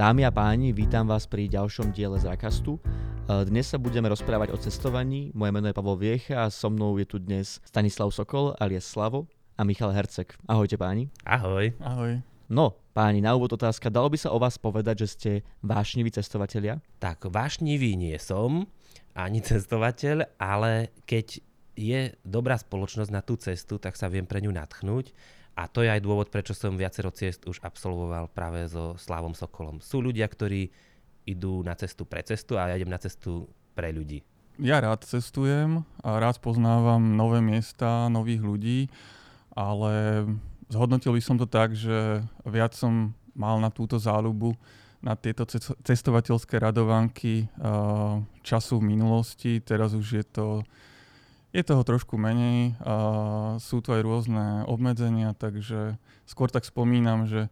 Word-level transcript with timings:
Dámy 0.00 0.24
a 0.24 0.32
páni, 0.32 0.72
vítam 0.72 1.04
vás 1.04 1.28
pri 1.28 1.44
ďalšom 1.44 1.92
diele 1.92 2.16
Zrakastu. 2.16 2.80
E, 2.80 3.44
dnes 3.44 3.68
sa 3.68 3.76
budeme 3.76 4.08
rozprávať 4.08 4.48
o 4.48 4.56
cestovaní. 4.56 5.28
Moje 5.36 5.52
meno 5.52 5.68
je 5.68 5.76
Pavol 5.76 6.00
Viecha 6.00 6.40
a 6.40 6.48
so 6.48 6.72
mnou 6.72 6.96
je 6.96 7.04
tu 7.04 7.20
dnes 7.20 7.44
Stanislav 7.44 8.08
Sokol 8.08 8.56
alias 8.56 8.88
Slavo 8.88 9.28
a 9.60 9.62
Michal 9.68 9.92
Hercek. 9.92 10.40
Ahojte 10.48 10.80
páni. 10.80 11.12
Ahoj. 11.28 11.76
Ahoj. 11.84 12.16
No, 12.48 12.80
páni, 12.96 13.20
na 13.20 13.36
úvod 13.36 13.52
otázka. 13.52 13.92
Dalo 13.92 14.08
by 14.08 14.16
sa 14.16 14.32
o 14.32 14.40
vás 14.40 14.56
povedať, 14.56 15.04
že 15.04 15.08
ste 15.12 15.30
vášniví 15.60 16.08
cestovatelia? 16.08 16.80
Tak 16.96 17.28
vášnivý 17.28 17.92
nie 18.00 18.16
som, 18.16 18.64
ani 19.12 19.44
cestovateľ, 19.44 20.32
ale 20.40 20.96
keď 21.04 21.44
je 21.76 22.16
dobrá 22.24 22.56
spoločnosť 22.56 23.12
na 23.12 23.20
tú 23.20 23.36
cestu, 23.36 23.76
tak 23.76 24.00
sa 24.00 24.08
viem 24.08 24.24
pre 24.24 24.40
ňu 24.40 24.48
natchnúť 24.48 25.12
a 25.56 25.68
to 25.68 25.84
je 25.84 25.90
aj 25.90 26.00
dôvod, 26.00 26.28
prečo 26.32 26.56
som 26.56 26.78
viacero 26.78 27.12
ciest 27.12 27.44
už 27.44 27.60
absolvoval 27.60 28.30
práve 28.32 28.64
so 28.70 28.96
Slavom 28.96 29.36
Sokolom. 29.36 29.82
Sú 29.82 30.00
ľudia, 30.00 30.24
ktorí 30.24 30.70
idú 31.28 31.60
na 31.60 31.76
cestu 31.76 32.08
pre 32.08 32.24
cestu 32.24 32.56
a 32.56 32.72
ja 32.72 32.80
idem 32.80 32.90
na 32.90 32.98
cestu 32.98 33.46
pre 33.76 33.92
ľudí. 33.92 34.24
Ja 34.60 34.80
rád 34.80 35.04
cestujem 35.08 35.84
a 36.04 36.20
rád 36.20 36.40
poznávam 36.40 37.00
nové 37.16 37.40
miesta, 37.40 38.08
nových 38.12 38.44
ľudí, 38.44 38.80
ale 39.56 40.24
zhodnotil 40.68 41.16
by 41.16 41.22
som 41.24 41.36
to 41.40 41.48
tak, 41.48 41.72
že 41.72 42.24
viac 42.44 42.76
som 42.76 43.16
mal 43.32 43.56
na 43.56 43.72
túto 43.72 43.96
záľubu, 43.96 44.52
na 45.00 45.16
tieto 45.16 45.48
cestovateľské 45.80 46.60
radovanky 46.60 47.48
času 48.44 48.84
v 48.84 48.88
minulosti. 48.92 49.56
Teraz 49.64 49.96
už 49.96 50.06
je 50.20 50.24
to 50.28 50.60
je 51.50 51.62
toho 51.66 51.82
trošku 51.82 52.14
menej 52.14 52.78
a 52.78 52.94
sú 53.58 53.82
tu 53.82 53.90
aj 53.90 54.02
rôzne 54.06 54.62
obmedzenia, 54.70 55.34
takže 55.34 55.98
skôr 56.22 56.46
tak 56.46 56.62
spomínam, 56.62 57.26
že 57.26 57.50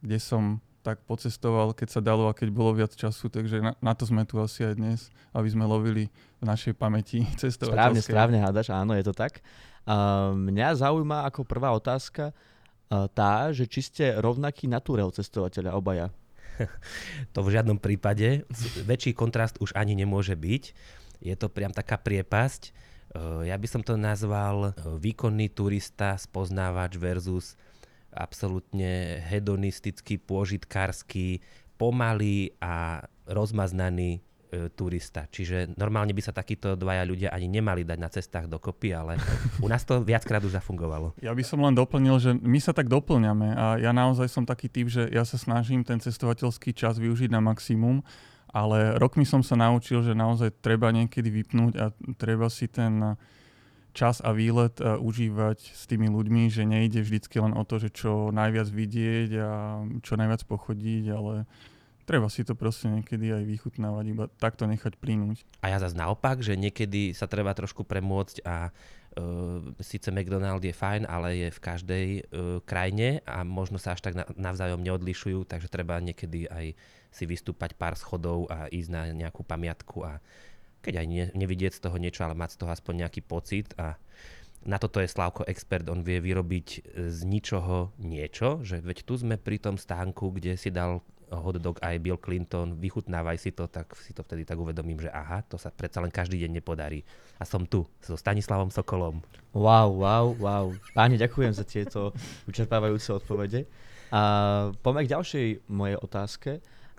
kde 0.00 0.18
som 0.20 0.64
tak 0.80 1.02
pocestoval, 1.02 1.74
keď 1.74 1.98
sa 1.98 2.00
dalo 2.00 2.30
a 2.30 2.36
keď 2.36 2.48
bolo 2.54 2.70
viac 2.70 2.94
času, 2.94 3.26
takže 3.26 3.58
na, 3.58 3.74
na 3.82 3.92
to 3.98 4.06
sme 4.06 4.22
tu 4.22 4.38
asi 4.38 4.62
aj 4.62 4.74
dnes, 4.78 5.10
aby 5.34 5.48
sme 5.50 5.66
lovili 5.66 6.06
v 6.38 6.44
našej 6.46 6.78
pamäti 6.78 7.26
cestovateľské. 7.42 7.74
Správne, 7.74 8.00
správne 8.00 8.38
hádaš, 8.38 8.70
áno, 8.70 8.94
je 8.94 9.04
to 9.04 9.12
tak. 9.12 9.42
Uh, 9.82 10.30
mňa 10.32 10.78
zaujíma 10.78 11.26
ako 11.26 11.42
prvá 11.42 11.74
otázka 11.74 12.30
uh, 12.30 13.10
tá, 13.10 13.50
že 13.50 13.66
či 13.66 13.82
ste 13.82 14.04
rovnaký 14.14 14.70
naturel 14.70 15.10
cestovateľa 15.10 15.74
obaja. 15.74 16.14
to 17.34 17.42
v 17.42 17.52
žiadnom 17.52 17.82
prípade. 17.82 18.46
Väčší 18.86 19.12
kontrast 19.12 19.58
už 19.58 19.74
ani 19.74 19.98
nemôže 19.98 20.38
byť. 20.38 20.64
Je 21.18 21.34
to 21.34 21.50
priam 21.50 21.74
taká 21.74 21.98
priepasť 21.98 22.85
ja 23.44 23.56
by 23.56 23.66
som 23.68 23.82
to 23.82 23.94
nazval 23.96 24.70
eh, 24.70 24.72
výkonný 24.76 25.52
turista, 25.52 26.16
spoznávač 26.16 26.96
versus 27.00 27.54
absolútne 28.16 29.20
hedonistický, 29.28 30.16
pôžitkársky, 30.16 31.44
pomalý 31.76 32.56
a 32.64 33.04
rozmaznaný 33.28 34.16
e, 34.16 34.20
turista. 34.72 35.28
Čiže 35.28 35.76
normálne 35.76 36.16
by 36.16 36.24
sa 36.24 36.32
takíto 36.32 36.72
dvaja 36.80 37.04
ľudia 37.04 37.28
ani 37.28 37.52
nemali 37.52 37.84
dať 37.84 37.98
na 38.00 38.08
cestách 38.08 38.48
dokopy, 38.48 38.96
ale 38.96 39.20
u 39.64 39.68
nás 39.68 39.84
to 39.84 40.00
viackrát 40.00 40.40
už 40.40 40.56
zafungovalo. 40.56 41.12
Ja 41.20 41.36
by 41.36 41.44
som 41.44 41.60
len 41.60 41.76
doplnil, 41.76 42.16
že 42.16 42.32
my 42.32 42.56
sa 42.56 42.72
tak 42.72 42.88
doplňame 42.88 43.52
a 43.52 43.76
ja 43.76 43.92
naozaj 43.92 44.32
som 44.32 44.48
taký 44.48 44.72
typ, 44.72 44.88
že 44.88 45.12
ja 45.12 45.28
sa 45.28 45.36
snažím 45.36 45.84
ten 45.84 46.00
cestovateľský 46.00 46.72
čas 46.72 46.96
využiť 46.96 47.28
na 47.28 47.44
maximum 47.44 48.00
ale 48.56 48.96
rokmi 48.96 49.28
som 49.28 49.44
sa 49.44 49.52
naučil, 49.52 50.00
že 50.00 50.16
naozaj 50.16 50.64
treba 50.64 50.88
niekedy 50.88 51.28
vypnúť 51.28 51.72
a 51.76 51.92
treba 52.16 52.48
si 52.48 52.72
ten 52.72 53.20
čas 53.92 54.24
a 54.24 54.32
výlet 54.32 54.76
uh, 54.80 54.96
užívať 54.96 55.60
s 55.60 55.84
tými 55.84 56.08
ľuďmi, 56.08 56.48
že 56.48 56.64
nejde 56.64 57.04
vždycky 57.04 57.36
len 57.40 57.52
o 57.52 57.64
to, 57.68 57.76
že 57.76 57.92
čo 57.92 58.32
najviac 58.32 58.68
vidieť 58.68 59.30
a 59.40 59.50
čo 60.00 60.16
najviac 60.16 60.44
pochodiť, 60.48 61.04
ale 61.12 61.44
treba 62.08 62.28
si 62.32 62.44
to 62.44 62.56
proste 62.56 62.88
niekedy 62.88 63.32
aj 63.32 63.44
vychutnávať, 63.44 64.04
iba 64.08 64.24
takto 64.40 64.64
nechať 64.64 64.96
plynúť. 65.00 65.44
A 65.60 65.72
ja 65.72 65.80
zase 65.80 65.96
naopak, 65.96 66.40
že 66.40 66.56
niekedy 66.56 67.12
sa 67.12 67.28
treba 67.28 67.56
trošku 67.56 67.84
premôcť 67.84 68.44
a 68.44 68.70
síce 69.80 70.12
McDonald 70.12 70.60
je 70.60 70.76
fajn, 70.76 71.08
ale 71.08 71.46
je 71.46 71.48
v 71.48 71.60
každej 71.60 72.06
uh, 72.08 72.20
krajine 72.68 73.24
a 73.24 73.42
možno 73.42 73.80
sa 73.80 73.96
až 73.96 74.04
tak 74.04 74.14
navzájom 74.36 74.84
neodlišujú, 74.84 75.48
takže 75.48 75.72
treba 75.72 75.96
niekedy 76.00 76.44
aj 76.52 76.76
si 77.08 77.24
vystúpať 77.24 77.72
pár 77.80 77.96
schodov 77.96 78.44
a 78.52 78.68
ísť 78.68 78.90
na 78.92 79.02
nejakú 79.16 79.40
pamiatku 79.40 80.04
a 80.04 80.20
keď 80.84 81.02
aj 81.02 81.06
ne, 81.08 81.24
nevidieť 81.32 81.80
z 81.80 81.82
toho 81.88 81.96
niečo, 81.96 82.22
ale 82.28 82.36
mať 82.36 82.54
z 82.54 82.58
toho 82.60 82.70
aspoň 82.70 82.94
nejaký 83.08 83.24
pocit 83.24 83.72
a 83.80 83.96
na 84.66 84.82
toto 84.82 84.98
je 84.98 85.06
Slavko 85.06 85.46
expert, 85.46 85.86
on 85.86 86.02
vie 86.02 86.18
vyrobiť 86.18 86.68
z 87.08 87.20
ničoho 87.22 87.94
niečo, 88.02 88.66
že 88.66 88.82
veď 88.82 89.06
tu 89.06 89.14
sme 89.14 89.38
pri 89.38 89.62
tom 89.62 89.78
stánku, 89.78 90.34
kde 90.34 90.58
si 90.58 90.74
dal 90.74 91.06
hot 91.30 91.58
dog 91.58 91.82
aj 91.82 91.98
Bill 91.98 92.18
Clinton, 92.20 92.78
vychutnávaj 92.78 93.36
si 93.38 93.50
to, 93.50 93.66
tak 93.66 93.90
si 93.98 94.14
to 94.14 94.22
vtedy 94.22 94.46
tak 94.46 94.58
uvedomím, 94.58 95.02
že 95.02 95.10
aha, 95.10 95.42
to 95.42 95.58
sa 95.58 95.74
predsa 95.74 95.98
len 95.98 96.14
každý 96.14 96.38
deň 96.46 96.62
nepodarí. 96.62 97.02
A 97.40 97.44
som 97.44 97.66
tu, 97.66 97.82
so 97.98 98.14
Stanislavom 98.14 98.70
Sokolom. 98.70 99.18
Wow, 99.50 99.98
wow, 99.98 100.26
wow. 100.38 100.66
Páni, 100.94 101.18
ďakujem 101.18 101.52
za 101.52 101.66
tieto 101.66 102.14
vyčerpávajúce 102.46 103.10
odpovede. 103.10 103.66
A 104.14 104.22
poďme 104.78 105.02
k 105.02 105.12
ďalšej 105.18 105.46
mojej 105.66 105.98
otázke. 105.98 106.50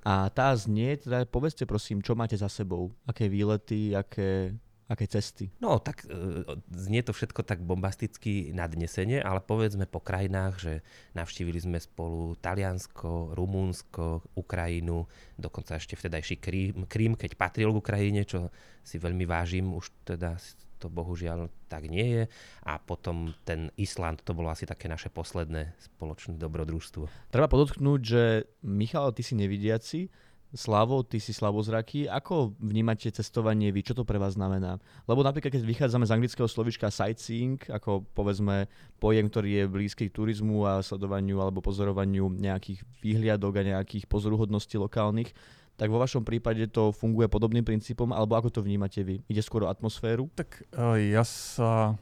A 0.07 0.31
tá 0.31 0.55
znie, 0.55 0.99
teda 0.99 1.27
povedzte 1.27 1.67
prosím, 1.67 1.99
čo 1.99 2.15
máte 2.15 2.39
za 2.39 2.47
sebou, 2.47 2.95
aké 3.03 3.27
výlety, 3.27 3.91
aké, 3.91 4.55
aké 4.87 5.05
cesty. 5.07 5.51
No 5.59 5.83
tak 5.83 6.07
e, 6.07 6.47
znie 6.71 7.03
to 7.03 7.11
všetko 7.11 7.43
tak 7.43 7.59
bombasticky 7.59 8.55
nadnesenie, 8.55 9.19
ale 9.19 9.43
povedzme 9.43 9.83
po 9.83 9.99
krajinách, 9.99 10.53
že 10.59 10.73
navštívili 11.11 11.59
sme 11.59 11.77
spolu 11.79 12.39
Taliansko, 12.39 13.35
Rumúnsko, 13.35 14.23
Ukrajinu, 14.39 15.03
dokonca 15.35 15.75
ešte 15.75 15.99
vtedajší 15.99 16.35
Krím, 16.39 16.87
Krím, 16.87 17.19
keď 17.19 17.35
patril 17.35 17.75
k 17.75 17.81
Ukrajine, 17.83 18.23
čo 18.23 18.47
si 18.81 18.95
veľmi 18.95 19.27
vážim, 19.27 19.75
už 19.75 19.91
teda 20.07 20.39
to 20.77 20.87
bohužiaľ 20.87 21.49
tak 21.67 21.89
nie 21.89 22.05
je. 22.05 22.23
A 22.63 22.77
potom 22.77 23.33
ten 23.43 23.73
Island, 23.75 24.21
to 24.23 24.37
bolo 24.37 24.53
asi 24.53 24.69
také 24.69 24.85
naše 24.87 25.09
posledné 25.09 25.73
spoločné 25.81 26.37
dobrodružstvo. 26.37 27.33
Treba 27.33 27.49
podotknúť, 27.49 28.01
že 28.01 28.23
Michal, 28.63 29.11
ty 29.11 29.25
si 29.25 29.33
nevidiaci, 29.33 30.07
Slavo, 30.55 31.03
ty 31.03 31.19
si 31.19 31.35
slavozraký. 31.35 32.07
Ako 32.07 32.55
vnímate 32.63 33.11
cestovanie 33.11 33.67
vy? 33.75 33.83
Čo 33.83 33.99
to 33.99 34.03
pre 34.07 34.15
vás 34.15 34.39
znamená? 34.39 34.79
Lebo 35.03 35.19
napríklad, 35.19 35.51
keď 35.51 35.63
vychádzame 35.67 36.07
z 36.07 36.13
anglického 36.15 36.47
slovička 36.47 36.87
sightseeing, 36.87 37.59
ako 37.67 38.07
povedzme 38.15 38.71
pojem, 38.95 39.27
ktorý 39.27 39.49
je 39.59 39.63
blízky 39.67 40.07
turizmu 40.07 40.63
a 40.63 40.79
sledovaniu 40.79 41.43
alebo 41.43 41.59
pozorovaniu 41.59 42.31
nejakých 42.31 42.79
výhliadok 43.03 43.59
a 43.59 43.67
nejakých 43.75 44.07
pozoruhodností 44.07 44.79
lokálnych, 44.79 45.35
tak 45.77 45.93
vo 45.93 46.01
vašom 46.01 46.25
prípade 46.25 46.63
to 46.73 46.89
funguje 46.89 47.29
podobným 47.29 47.61
princípom, 47.61 48.09
alebo 48.09 48.33
ako 48.33 48.49
to 48.49 48.65
vnímate 48.65 49.03
vy? 49.03 49.21
Ide 49.29 49.45
skôr 49.45 49.67
o 49.67 49.69
atmosféru? 49.69 50.25
Tak 50.33 50.63
e, 50.73 51.13
ja 51.13 51.21
sa 51.27 51.99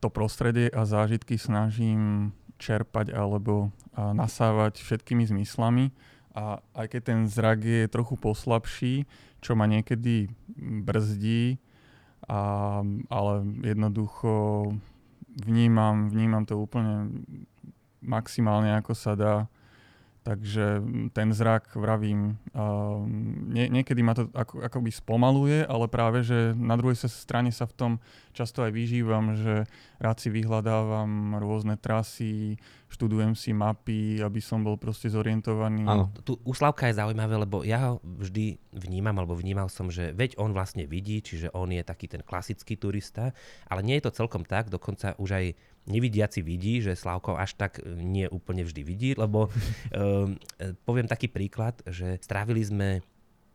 to 0.00 0.08
prostredie 0.08 0.72
a 0.72 0.88
zážitky 0.88 1.36
snažím 1.36 2.32
čerpať 2.56 3.10
alebo 3.12 3.74
nasávať 3.92 4.80
všetkými 4.80 5.26
zmyslami. 5.28 5.90
A 6.32 6.64
aj 6.72 6.86
keď 6.96 7.00
ten 7.04 7.20
zrak 7.28 7.60
je 7.60 7.92
trochu 7.92 8.16
poslabší, 8.16 9.04
čo 9.44 9.52
ma 9.52 9.68
niekedy 9.68 10.32
brzdí, 10.84 11.60
a, 12.28 12.80
ale 13.12 13.34
jednoducho 13.60 14.72
vnímam, 15.44 16.08
vnímam 16.08 16.44
to 16.48 16.56
úplne 16.56 17.24
maximálne 18.02 18.74
ako 18.76 18.92
sa 18.92 19.12
dá 19.14 19.34
Takže 20.22 20.78
ten 21.18 21.34
zrak, 21.34 21.74
vravím, 21.74 22.38
nie, 23.50 23.66
niekedy 23.66 24.06
ma 24.06 24.14
to 24.14 24.30
ako, 24.30 24.62
akoby 24.62 24.94
spomaluje, 24.94 25.66
ale 25.66 25.90
práve, 25.90 26.22
že 26.22 26.54
na 26.54 26.78
druhej 26.78 26.94
strane 27.10 27.50
sa 27.50 27.66
v 27.66 27.74
tom 27.74 27.92
často 28.30 28.62
aj 28.62 28.70
vyžívam, 28.70 29.34
že 29.34 29.66
rád 29.98 30.22
si 30.22 30.30
vyhľadávam 30.30 31.42
rôzne 31.42 31.74
trasy, 31.74 32.54
študujem 32.86 33.34
si 33.34 33.50
mapy, 33.50 34.22
aby 34.22 34.38
som 34.38 34.62
bol 34.62 34.78
proste 34.78 35.10
zorientovaný. 35.10 35.82
Áno. 35.90 36.14
Tu 36.22 36.38
u 36.38 36.54
Slavka 36.54 36.86
je 36.86 37.02
zaujímavé, 37.02 37.42
lebo 37.42 37.66
ja 37.66 37.90
ho 37.90 37.98
vždy 38.04 38.62
vnímam, 38.78 39.18
alebo 39.18 39.34
vnímal 39.34 39.66
som, 39.66 39.90
že 39.90 40.14
veď 40.14 40.38
on 40.38 40.54
vlastne 40.54 40.86
vidí, 40.86 41.18
čiže 41.18 41.50
on 41.50 41.74
je 41.74 41.82
taký 41.82 42.06
ten 42.06 42.22
klasický 42.22 42.78
turista, 42.78 43.34
ale 43.66 43.82
nie 43.82 43.98
je 43.98 44.06
to 44.06 44.22
celkom 44.22 44.46
tak, 44.46 44.70
dokonca 44.70 45.18
už 45.18 45.30
aj 45.34 45.46
nevidiaci 45.86 46.42
vidí, 46.42 46.78
že 46.82 46.98
Slavko 46.98 47.34
až 47.34 47.58
tak 47.58 47.82
e, 47.82 47.86
nie 47.98 48.26
úplne 48.30 48.62
vždy 48.62 48.82
vidí, 48.86 49.10
lebo 49.18 49.50
um, 49.92 50.38
poviem 50.86 51.06
taký 51.10 51.26
príklad, 51.26 51.78
že 51.86 52.18
strávili 52.22 52.62
sme 52.62 52.88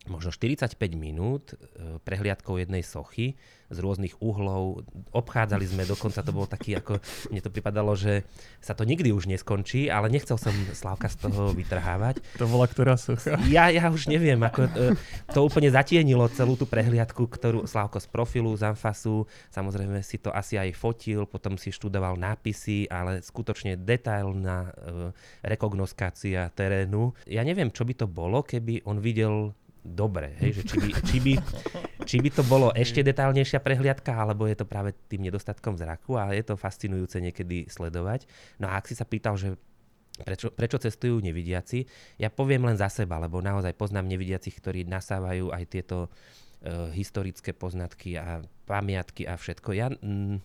možno 0.09 0.31
45 0.33 0.75
minút 0.95 1.53
e, 1.53 2.01
prehliadkou 2.01 2.57
jednej 2.57 2.81
sochy 2.81 3.37
z 3.67 3.77
rôznych 3.83 4.15
uhlov. 4.23 4.87
Obchádzali 5.11 5.65
sme, 5.67 5.83
dokonca 5.83 6.23
to 6.23 6.31
bolo 6.31 6.47
taký, 6.47 6.79
ako 6.79 7.03
mne 7.31 7.41
to 7.43 7.51
pripadalo, 7.51 7.91
že 7.99 8.23
sa 8.63 8.71
to 8.71 8.87
nikdy 8.87 9.11
už 9.11 9.27
neskončí, 9.27 9.91
ale 9.91 10.07
nechcel 10.07 10.39
som 10.39 10.55
Slavka 10.71 11.11
z 11.11 11.27
toho 11.27 11.51
vytrhávať. 11.51 12.23
To 12.39 12.47
bola 12.47 12.65
ktorá 12.71 12.95
socha? 12.95 13.35
Ja, 13.51 13.67
ja 13.67 13.91
už 13.91 14.07
neviem, 14.07 14.39
ako 14.39 14.61
e, 14.67 14.71
to 15.35 15.43
úplne 15.43 15.67
zatienilo 15.67 16.31
celú 16.31 16.55
tú 16.55 16.63
prehliadku, 16.63 17.27
ktorú 17.27 17.67
Slavko 17.67 17.99
z 17.99 18.07
profilu, 18.07 18.55
z 18.55 18.71
Anfasu, 18.71 19.27
samozrejme 19.51 19.99
si 19.99 20.19
to 20.19 20.31
asi 20.31 20.55
aj 20.55 20.71
fotil, 20.75 21.27
potom 21.27 21.59
si 21.59 21.75
študoval 21.75 22.15
nápisy, 22.15 22.87
ale 22.87 23.19
skutočne 23.19 23.75
detailná 23.75 24.71
e, 24.71 25.11
rekognoskácia 25.43 26.47
terénu. 26.55 27.11
Ja 27.27 27.43
neviem, 27.43 27.71
čo 27.71 27.83
by 27.83 27.93
to 27.99 28.07
bolo, 28.07 28.47
keby 28.47 28.87
on 28.87 29.03
videl 29.03 29.51
dobre. 29.87 30.35
Hej? 30.43 30.61
Že 30.61 30.63
či, 30.67 30.77
by, 30.77 30.89
či, 31.03 31.17
by, 31.23 31.33
či 32.03 32.17
by 32.19 32.29
to 32.33 32.43
bolo 32.43 32.69
ešte 32.75 32.99
detálnejšia 32.99 33.63
prehliadka, 33.63 34.11
alebo 34.11 34.45
je 34.45 34.59
to 34.59 34.67
práve 34.67 34.91
tým 35.07 35.23
nedostatkom 35.23 35.79
zraku 35.79 36.19
a 36.19 36.35
je 36.35 36.43
to 36.43 36.59
fascinujúce 36.59 37.17
niekedy 37.23 37.71
sledovať. 37.71 38.27
No 38.59 38.67
a 38.67 38.77
ak 38.77 38.91
si 38.91 38.95
sa 38.95 39.07
pýtal, 39.07 39.39
že 39.39 39.55
prečo, 40.23 40.49
prečo 40.53 40.77
cestujú 40.81 41.21
nevidiaci, 41.21 41.85
ja 42.17 42.27
poviem 42.33 42.65
len 42.65 42.77
za 42.77 42.89
seba, 42.89 43.21
lebo 43.21 43.41
naozaj 43.43 43.77
poznám 43.77 44.09
nevidiacich, 44.09 44.57
ktorí 44.57 44.83
nasávajú 44.89 45.53
aj 45.53 45.63
tieto 45.69 46.07
uh, 46.07 46.89
historické 46.93 47.53
poznatky 47.53 48.17
a 48.17 48.41
pamiatky 48.65 49.29
a 49.29 49.37
všetko. 49.37 49.69
Ja 49.77 49.93
mm, 49.93 50.41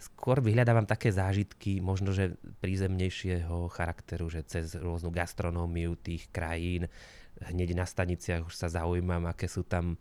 skôr 0.00 0.40
vyhľadávam 0.40 0.88
také 0.88 1.12
zážitky, 1.12 1.84
možno 1.84 2.16
že 2.16 2.40
prízemnejšieho 2.64 3.68
charakteru, 3.68 4.32
že 4.32 4.46
cez 4.48 4.72
rôznu 4.72 5.12
gastronómiu 5.12 5.92
tých 6.00 6.32
krajín, 6.32 6.88
hneď 7.48 7.72
na 7.72 7.88
staniciach 7.88 8.44
už 8.44 8.54
sa 8.54 8.68
zaujímam, 8.68 9.24
aké 9.24 9.48
sú 9.48 9.64
tam 9.64 9.96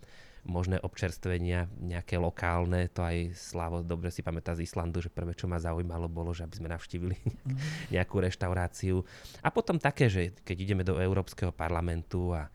možné 0.48 0.80
občerstvenia, 0.80 1.68
nejaké 1.80 2.16
lokálne, 2.16 2.88
to 2.90 3.04
aj 3.04 3.36
Slavo 3.36 3.84
dobre 3.84 4.08
si 4.10 4.24
pamätá 4.24 4.56
z 4.56 4.64
Islandu, 4.64 5.04
že 5.04 5.12
prvé, 5.12 5.36
čo 5.36 5.52
ma 5.52 5.60
zaujímalo, 5.60 6.08
bolo, 6.08 6.32
že 6.32 6.48
aby 6.48 6.56
sme 6.56 6.72
navštívili 6.72 7.16
mhm. 7.16 7.58
nejakú 7.96 8.24
reštauráciu. 8.24 9.04
A 9.44 9.50
potom 9.52 9.78
také, 9.80 10.08
že 10.08 10.32
keď 10.44 10.58
ideme 10.60 10.84
do 10.88 11.00
Európskeho 11.00 11.52
parlamentu 11.52 12.32
a 12.32 12.48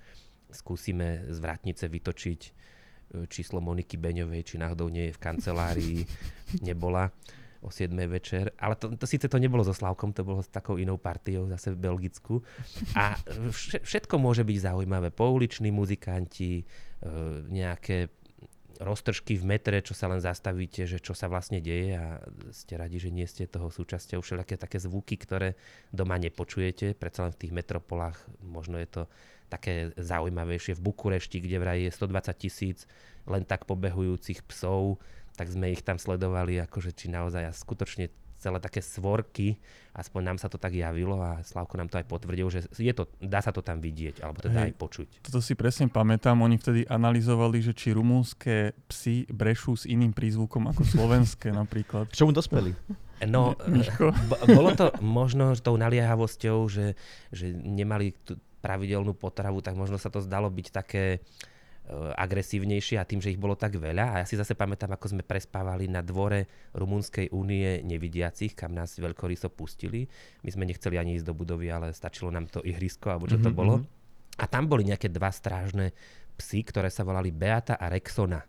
skúsime 0.49 1.29
z 1.29 1.39
vratnice 1.43 1.91
vytočiť 1.91 2.41
e, 2.47 2.51
číslo 3.27 3.59
Moniky 3.59 3.99
Beňovej, 3.99 4.55
či 4.55 4.55
náhodou 4.57 4.87
nie 4.87 5.11
je 5.11 5.17
v 5.17 5.23
kancelárii, 5.23 5.99
nebola 6.69 7.11
o 7.65 7.73
7 7.73 7.97
večer, 8.07 8.53
ale 8.61 8.77
to, 8.77 8.93
to 8.93 9.09
síce 9.09 9.25
to 9.25 9.41
nebolo 9.41 9.65
so 9.65 9.73
Slavkom, 9.73 10.13
to 10.13 10.21
bolo 10.21 10.45
s 10.45 10.53
takou 10.53 10.77
inou 10.77 11.01
partiou 11.01 11.49
zase 11.49 11.73
v 11.73 11.81
Belgicku. 11.81 12.45
A 12.93 13.17
všetko 13.81 14.21
môže 14.21 14.45
byť 14.45 14.59
zaujímavé. 14.69 15.09
Pouliční 15.09 15.73
muzikanti, 15.73 16.61
e, 16.61 16.65
nejaké 17.49 18.13
roztržky 18.83 19.39
v 19.39 19.45
metre, 19.47 19.79
čo 19.81 19.95
sa 19.95 20.11
len 20.11 20.19
zastavíte, 20.19 20.87
že 20.87 20.99
čo 20.99 21.15
sa 21.15 21.31
vlastne 21.31 21.63
deje 21.63 21.95
a 21.95 22.19
ste 22.51 22.75
radi, 22.75 22.99
že 22.99 23.15
nie 23.15 23.27
ste 23.27 23.47
toho 23.47 23.71
súčasťou. 23.71 24.19
Všelijaké 24.19 24.59
také 24.59 24.83
zvuky, 24.83 25.15
ktoré 25.15 25.55
doma 25.95 26.19
nepočujete, 26.19 26.99
predsa 26.99 27.29
len 27.29 27.33
v 27.35 27.41
tých 27.47 27.53
metropolách 27.55 28.19
možno 28.43 28.81
je 28.83 28.89
to 28.91 29.03
také 29.47 29.95
zaujímavejšie. 29.95 30.75
V 30.75 30.85
Bukurešti, 30.91 31.39
kde 31.39 31.57
vraj 31.63 31.79
je 31.87 31.93
120 31.95 32.35
tisíc 32.35 32.79
len 33.25 33.47
tak 33.47 33.65
pobehujúcich 33.65 34.43
psov, 34.51 34.99
tak 35.35 35.51
sme 35.51 35.75
ich 35.75 35.83
tam 35.83 35.99
sledovali, 35.99 36.63
akože 36.63 36.95
či 36.95 37.11
naozaj 37.11 37.51
a 37.51 37.53
skutočne 37.53 38.11
celé 38.45 38.61
také 38.61 38.85
svorky, 38.85 39.57
aspoň 39.97 40.21
nám 40.21 40.39
sa 40.43 40.53
to 40.53 40.61
tak 40.61 40.77
javilo 40.77 41.17
a 41.17 41.41
Slavko 41.41 41.81
nám 41.81 41.89
to 41.89 41.97
aj 41.97 42.05
potvrdil, 42.05 42.53
že 42.53 42.69
je 42.77 42.93
to, 42.93 43.09
dá 43.17 43.41
sa 43.41 43.57
to 43.57 43.65
tam 43.65 43.81
vidieť, 43.81 44.21
alebo 44.21 44.45
teda 44.45 44.61
Hej, 44.61 44.67
aj 44.69 44.73
počuť. 44.77 45.09
Toto 45.25 45.41
si 45.41 45.57
presne 45.57 45.89
pamätám, 45.89 46.37
oni 46.45 46.61
vtedy 46.61 46.85
analyzovali, 46.85 47.65
že 47.65 47.73
či 47.73 47.97
rumúnske 47.97 48.77
psy 48.93 49.25
brešú 49.33 49.81
s 49.81 49.89
iným 49.89 50.13
prízvukom 50.13 50.69
ako 50.69 50.83
slovenské 50.93 51.57
napríklad. 51.57 52.13
K 52.13 52.19
čomu 52.21 52.37
dospeli? 52.37 52.77
No, 53.25 53.57
b- 54.29 54.41
bolo 54.53 54.77
to 54.77 54.93
možno 55.01 55.57
tou 55.57 55.81
naliehavosťou, 55.81 56.69
že, 56.69 57.01
že 57.33 57.49
nemali 57.57 58.13
tú 58.13 58.37
pravidelnú 58.61 59.17
potravu, 59.17 59.65
tak 59.65 59.73
možno 59.73 59.97
sa 59.97 60.13
to 60.13 60.21
zdalo 60.21 60.53
byť 60.53 60.67
také 60.69 61.05
Eh, 61.17 61.21
agresívnejšie 61.93 62.97
a 62.97 63.05
tým, 63.05 63.21
že 63.21 63.29
ich 63.29 63.41
bolo 63.41 63.61
tak 63.61 63.77
veľa. 63.77 64.05
A 64.09 64.15
ja 64.25 64.27
si 64.27 64.41
zase 64.41 64.57
pamätám, 64.57 64.97
ako 64.97 65.13
sme 65.13 65.23
prespávali 65.23 65.85
na 65.85 66.01
dvore 66.01 66.49
Rumunskej 66.73 67.29
únie 67.37 67.85
nevidiacich, 67.85 68.57
kam 68.57 68.73
nás 68.73 68.97
veľkoryso 68.97 69.53
pustili. 69.53 70.09
My 70.41 70.51
sme 70.51 70.65
nechceli 70.65 70.97
ani 70.97 71.21
ísť 71.21 71.29
do 71.29 71.37
budovy, 71.37 71.69
ale 71.69 71.93
stačilo 71.93 72.33
nám 72.33 72.49
to 72.49 72.65
ihrisko, 72.65 73.13
alebo 73.13 73.29
čo 73.29 73.37
to 73.37 73.53
mm-hmm. 73.53 73.59
bolo. 73.59 73.85
A 74.41 74.45
tam 74.49 74.65
boli 74.65 74.89
nejaké 74.89 75.13
dva 75.13 75.29
strážne 75.29 75.93
psy, 76.41 76.65
ktoré 76.65 76.89
sa 76.89 77.05
volali 77.05 77.31
Beata 77.31 77.77
a 77.77 77.93
Rexona. 77.93 78.41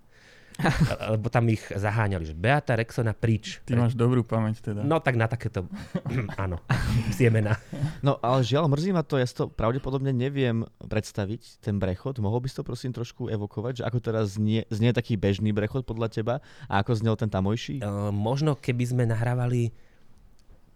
lebo 1.13 1.28
tam 1.28 1.46
ich 1.52 1.62
zaháňali, 1.68 2.24
že 2.31 2.36
Beata 2.36 2.80
Rexona 2.80 3.12
prič. 3.12 3.60
Ty 3.68 3.75
máš 3.75 3.94
dobrú 3.94 4.24
pamäť 4.24 4.72
teda. 4.72 4.81
No 4.88 5.04
tak 5.04 5.19
na 5.19 5.28
takéto, 5.28 5.68
áno, 6.44 6.63
psiemena. 7.13 7.60
No 8.00 8.18
ale 8.24 8.46
žiaľ, 8.48 8.72
mrzí 8.72 8.96
ma 8.96 9.04
to, 9.04 9.19
ja 9.19 9.28
si 9.28 9.36
to 9.36 9.52
pravdepodobne 9.52 10.16
neviem 10.16 10.63
predstaviť, 10.80 11.60
ten 11.60 11.75
brechod. 11.75 12.24
Mohol 12.24 12.46
by 12.46 12.48
si 12.52 12.56
to 12.56 12.63
prosím 12.63 12.92
trošku 12.96 13.28
evokovať, 13.28 13.84
že 13.84 13.84
ako 13.84 14.00
teraz 14.00 14.40
znie, 14.40 14.63
znie 14.72 14.96
taký 14.96 15.19
bežný 15.19 15.52
brechod 15.52 15.84
podľa 15.84 16.07
teba 16.12 16.36
a 16.72 16.80
ako 16.80 16.92
znel 16.96 17.16
ten 17.19 17.28
tamojší? 17.28 17.84
Uh, 17.84 18.10
možno 18.16 18.56
keby 18.56 18.84
sme 18.96 19.04
nahrávali 19.04 19.75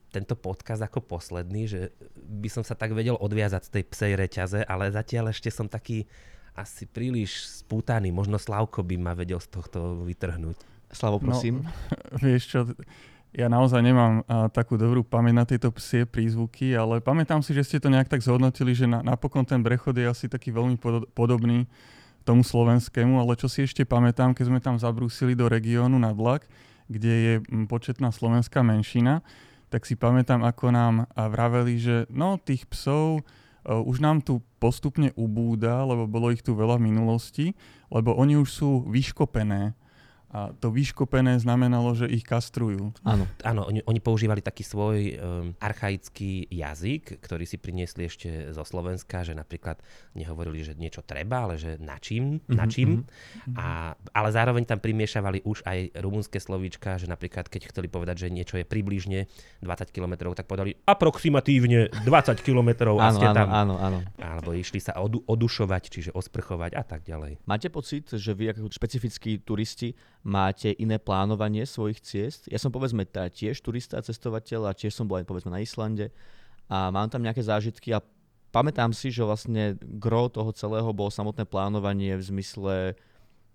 tento 0.09 0.33
podcast 0.33 0.81
ako 0.81 1.05
posledný, 1.05 1.69
že 1.69 1.93
by 2.17 2.49
som 2.49 2.63
sa 2.65 2.73
tak 2.73 2.97
vedel 2.97 3.13
odviazať 3.13 3.69
z 3.69 3.71
tej 3.77 3.83
psej 3.93 4.11
reťaze, 4.17 4.59
ale 4.65 4.89
zatiaľ 4.89 5.29
ešte 5.29 5.53
som 5.53 5.69
taký 5.69 6.09
asi 6.59 6.83
príliš 6.83 7.63
spútaný. 7.63 8.11
Možno 8.11 8.35
Slavko 8.35 8.83
by 8.83 8.95
ma 8.99 9.15
vedel 9.15 9.39
z 9.39 9.47
tohto 9.47 10.03
vytrhnúť. 10.03 10.59
Slavo, 10.91 11.23
prosím. 11.23 11.63
No, 11.63 11.71
vieš 12.25 12.51
čo, 12.51 12.59
ja 13.31 13.47
naozaj 13.47 13.79
nemám 13.79 14.25
a, 14.25 14.49
takú 14.49 14.75
dobrú 14.75 15.05
pamäť 15.05 15.33
na 15.33 15.45
tieto 15.45 15.69
psie 15.71 16.03
prízvuky, 16.03 16.73
ale 16.73 16.99
pamätám 16.99 17.39
si, 17.45 17.53
že 17.53 17.63
ste 17.63 17.77
to 17.77 17.87
nejak 17.87 18.09
tak 18.09 18.25
zhodnotili, 18.25 18.73
že 18.73 18.89
na, 18.89 19.05
napokon 19.05 19.45
ten 19.45 19.61
brechod 19.61 19.95
je 19.95 20.09
asi 20.09 20.25
taký 20.25 20.49
veľmi 20.49 20.81
pod, 20.81 21.05
podobný 21.13 21.69
tomu 22.25 22.43
slovenskému, 22.43 23.21
ale 23.21 23.37
čo 23.39 23.47
si 23.47 23.63
ešte 23.63 23.85
pamätám, 23.85 24.35
keď 24.35 24.45
sme 24.49 24.59
tam 24.59 24.75
zabrúsili 24.81 25.37
do 25.37 25.47
regiónu 25.47 25.95
nad 25.97 26.13
vlak, 26.17 26.45
kde 26.89 27.13
je 27.13 27.33
početná 27.69 28.09
slovenská 28.09 28.65
menšina, 28.65 29.21
tak 29.69 29.85
si 29.85 29.93
pamätám, 29.93 30.41
ako 30.41 30.73
nám 30.73 31.05
vraveli, 31.13 31.77
že 31.77 31.95
no 32.09 32.41
tých 32.41 32.65
psov 32.65 33.21
už 33.61 34.01
nám 34.01 34.25
tu 34.25 34.41
postupne 34.59 35.15
ubúda, 35.15 35.87
lebo 35.87 36.03
bolo 36.05 36.35
ich 36.35 36.43
tu 36.43 36.51
veľa 36.53 36.77
v 36.77 36.91
minulosti, 36.91 37.45
lebo 37.87 38.11
oni 38.13 38.35
už 38.35 38.49
sú 38.51 38.71
vyškopené 38.91 39.78
a 40.29 40.53
to 40.53 40.69
vyškopené 40.69 41.41
znamenalo, 41.41 41.97
že 41.97 42.05
ich 42.05 42.21
kastrujú. 42.21 42.93
Áno, 43.01 43.25
áno 43.41 43.65
oni, 43.65 43.81
oni 43.81 43.97
používali 43.97 44.45
taký 44.45 44.61
svoj 44.61 44.97
um, 45.17 45.57
archaický 45.57 46.45
jazyk, 46.53 47.17
ktorý 47.17 47.49
si 47.49 47.57
priniesli 47.57 48.05
ešte 48.05 48.53
zo 48.53 48.61
Slovenska, 48.61 49.25
že 49.25 49.33
napríklad 49.33 49.81
nehovorili, 50.13 50.61
že 50.61 50.77
niečo 50.77 51.01
treba, 51.01 51.49
ale 51.49 51.57
že 51.57 51.81
na 51.81 51.97
čím, 51.97 52.37
mm-hmm. 52.37 52.53
na 52.53 52.65
čím. 52.69 52.89
Mm-hmm. 53.01 53.55
A, 53.57 53.97
ale 53.97 54.29
zároveň 54.29 54.69
tam 54.69 54.77
primiešavali 54.77 55.41
už 55.49 55.65
aj 55.65 55.97
rumunské 55.97 56.37
slovíčka, 56.37 57.01
že 57.01 57.09
napríklad 57.09 57.49
keď 57.49 57.73
chceli 57.73 57.89
povedať, 57.89 58.29
že 58.29 58.33
niečo 58.33 58.61
je 58.61 58.69
približne 58.69 59.25
20 59.65 59.89
km, 59.89 60.29
tak 60.37 60.45
povedali 60.45 60.77
aproximatívne 60.85 61.89
20 62.05 62.45
km 62.45 62.93
a 63.01 63.09
ste 63.17 63.25
áno, 63.25 63.37
tam. 63.37 63.47
Áno, 63.49 63.75
áno. 63.81 63.99
Alebo 64.21 64.53
išli 64.53 64.77
sa 64.77 64.93
odu, 65.01 65.25
odušovať, 65.25 65.89
čiže 65.89 66.11
osprchovať 66.13 66.77
a 66.77 66.83
tak 66.85 67.01
ďalej. 67.01 67.41
Máte 67.49 67.73
pocit, 67.73 68.05
že 68.13 68.37
vy 68.37 68.53
ako 68.53 68.69
špecifickí 68.69 69.41
turisti 69.41 69.97
máte 70.23 70.75
iné 70.75 70.99
plánovanie 70.99 71.63
svojich 71.63 72.03
ciest. 72.03 72.51
Ja 72.51 72.59
som 72.59 72.71
povedzme 72.73 73.07
tá 73.07 73.31
tiež 73.31 73.63
turista, 73.63 74.03
cestovateľ 74.03 74.69
a 74.69 74.77
tiež 74.77 74.91
som 74.91 75.07
bol 75.07 75.23
aj 75.23 75.27
povedzme 75.27 75.51
na 75.55 75.63
Islande 75.63 76.11
a 76.67 76.91
mám 76.91 77.07
tam 77.07 77.23
nejaké 77.23 77.41
zážitky 77.41 77.95
a 77.95 78.03
pamätám 78.51 78.91
si, 78.91 79.09
že 79.09 79.25
vlastne 79.25 79.79
gro 79.81 80.27
toho 80.29 80.51
celého 80.51 80.89
bolo 80.91 81.09
samotné 81.09 81.47
plánovanie 81.47 82.13
v 82.19 82.23
zmysle 82.23 82.75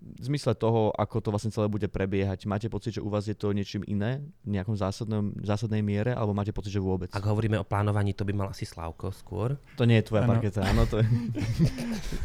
v 0.05 0.25
zmysle 0.29 0.53
toho, 0.53 0.93
ako 0.93 1.25
to 1.25 1.29
vlastne 1.33 1.49
celé 1.49 1.65
bude 1.65 1.89
prebiehať. 1.89 2.45
Máte 2.45 2.69
pocit, 2.69 3.01
že 3.01 3.05
u 3.05 3.09
vás 3.09 3.25
je 3.25 3.33
to 3.33 3.57
niečím 3.57 3.81
iné, 3.89 4.21
v 4.45 4.53
nejakom 4.53 4.77
zásadnom, 4.77 5.33
zásadnej 5.41 5.81
miere, 5.81 6.13
alebo 6.13 6.37
máte 6.37 6.53
pocit, 6.53 6.77
že 6.77 6.85
vôbec? 6.85 7.09
Ak 7.17 7.25
hovoríme 7.25 7.57
o 7.57 7.65
plánovaní, 7.65 8.13
to 8.13 8.29
by 8.29 8.37
mal 8.37 8.53
asi 8.53 8.69
Slavko 8.69 9.09
skôr. 9.17 9.57
To 9.81 9.89
nie 9.89 9.97
je 10.05 10.13
tvoja 10.13 10.29
ano. 10.29 10.37
parketa, 10.37 10.61
áno. 10.61 10.85
To 10.93 11.01
je... 11.01 11.07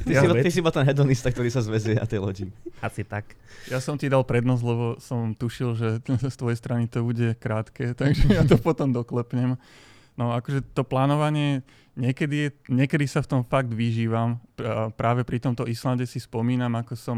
ty, 0.03 0.11
ja 0.11 0.27
si, 0.27 0.27
ty 0.43 0.49
si 0.51 0.59
iba 0.59 0.71
ten 0.75 0.83
hedonista, 0.83 1.31
ktorý 1.31 1.47
sa 1.47 1.63
zväzuje 1.63 1.95
na 1.95 2.05
tej 2.05 2.19
lodi. 2.19 2.45
Asi 2.83 3.07
tak. 3.07 3.39
Ja 3.71 3.79
som 3.79 3.95
ti 3.95 4.11
dal 4.11 4.27
prednosť, 4.27 4.63
lebo 4.67 4.85
som 4.99 5.31
tušil, 5.31 5.69
že 5.79 5.89
z 6.33 6.35
tvojej 6.35 6.59
strany 6.59 6.91
to 6.91 7.07
bude 7.07 7.39
krátke, 7.39 7.95
takže 7.95 8.35
ja 8.35 8.43
to 8.43 8.59
potom 8.59 8.91
doklepnem. 8.91 9.55
No 10.19 10.35
akože 10.35 10.75
to 10.75 10.83
plánovanie, 10.83 11.63
niekedy, 11.95 12.35
je, 12.35 12.49
niekedy 12.67 13.07
sa 13.07 13.23
v 13.23 13.39
tom 13.39 13.41
fakt 13.47 13.71
vyžívam. 13.71 14.43
Práve 14.99 15.23
pri 15.23 15.39
tomto 15.39 15.63
Islande 15.63 16.03
si 16.03 16.19
spomínam, 16.19 16.75
ako 16.75 16.99
som 16.99 17.17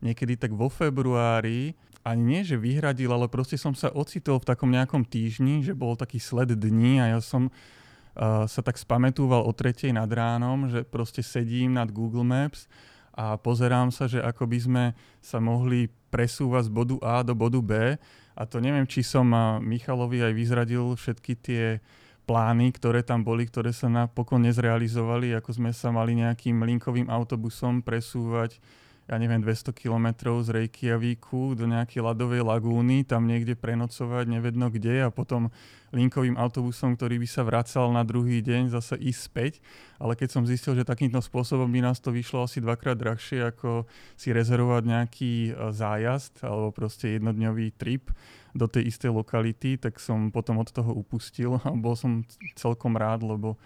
niekedy 0.00 0.40
tak 0.40 0.56
vo 0.56 0.72
februári, 0.72 1.76
ani 2.08 2.22
nie, 2.24 2.40
že 2.40 2.56
vyhradil, 2.56 3.12
ale 3.12 3.28
proste 3.28 3.60
som 3.60 3.76
sa 3.76 3.92
ocitol 3.92 4.40
v 4.40 4.48
takom 4.48 4.72
nejakom 4.72 5.04
týždni, 5.04 5.60
že 5.60 5.76
bol 5.76 5.92
taký 5.92 6.16
sled 6.16 6.56
dní 6.56 7.04
a 7.04 7.12
ja 7.12 7.20
som 7.20 7.52
uh, 7.52 8.48
sa 8.48 8.64
tak 8.64 8.80
spametúval 8.80 9.44
o 9.44 9.52
tretej 9.52 9.92
nad 9.92 10.08
ránom, 10.08 10.72
že 10.72 10.88
proste 10.88 11.20
sedím 11.20 11.76
nad 11.76 11.92
Google 11.92 12.24
Maps 12.24 12.64
a 13.12 13.36
pozerám 13.36 13.92
sa, 13.92 14.08
že 14.08 14.24
ako 14.24 14.48
by 14.48 14.58
sme 14.62 14.84
sa 15.20 15.36
mohli 15.36 15.92
presúvať 16.08 16.70
z 16.70 16.72
bodu 16.72 16.96
A 17.04 17.20
do 17.20 17.36
bodu 17.36 17.60
B. 17.60 17.72
A 18.38 18.42
to 18.46 18.62
neviem, 18.62 18.86
či 18.88 19.04
som 19.04 19.28
Michalovi 19.60 20.22
aj 20.22 20.32
vyzradil 20.32 20.94
všetky 20.94 21.32
tie 21.42 21.64
plány, 22.28 22.76
ktoré 22.76 23.00
tam 23.00 23.24
boli, 23.24 23.48
ktoré 23.48 23.72
sa 23.72 23.88
napokon 23.88 24.44
nezrealizovali, 24.44 25.32
ako 25.40 25.56
sme 25.56 25.72
sa 25.72 25.88
mali 25.88 26.20
nejakým 26.20 26.60
linkovým 26.60 27.08
autobusom 27.08 27.80
presúvať 27.80 28.60
ja 29.08 29.16
neviem, 29.16 29.40
200 29.40 29.72
km 29.72 30.36
z 30.44 30.48
Reykjavíku 30.52 31.56
do 31.56 31.64
nejakej 31.64 32.04
ľadovej 32.04 32.44
lagúny, 32.44 33.08
tam 33.08 33.24
niekde 33.24 33.56
prenocovať, 33.56 34.28
nevedno 34.28 34.68
kde 34.68 35.00
a 35.00 35.08
potom 35.08 35.48
linkovým 35.96 36.36
autobusom, 36.36 36.92
ktorý 36.92 37.16
by 37.16 37.28
sa 37.28 37.40
vracal 37.40 37.88
na 37.88 38.04
druhý 38.04 38.44
deň 38.44 38.68
zase 38.68 39.00
ísť 39.00 39.20
späť. 39.24 39.52
Ale 39.96 40.12
keď 40.12 40.28
som 40.36 40.44
zistil, 40.44 40.76
že 40.76 40.84
takýmto 40.84 41.24
spôsobom 41.24 41.64
by 41.72 41.88
nás 41.88 42.04
to 42.04 42.12
vyšlo 42.12 42.44
asi 42.44 42.60
dvakrát 42.60 43.00
drahšie, 43.00 43.48
ako 43.48 43.88
si 44.12 44.28
rezervovať 44.28 44.84
nejaký 44.84 45.32
e, 45.48 45.72
zájazd 45.72 46.44
alebo 46.44 46.68
proste 46.76 47.16
jednodňový 47.16 47.80
trip 47.80 48.12
do 48.52 48.66
tej 48.68 48.88
istej 48.88 49.12
lokality, 49.12 49.76
tak 49.76 50.00
som 50.00 50.32
potom 50.32 50.60
od 50.60 50.68
toho 50.68 50.92
upustil 50.92 51.60
a 51.64 51.72
bol 51.72 51.96
som 51.96 52.24
celkom 52.56 52.96
rád, 52.96 53.24
lebo 53.24 53.56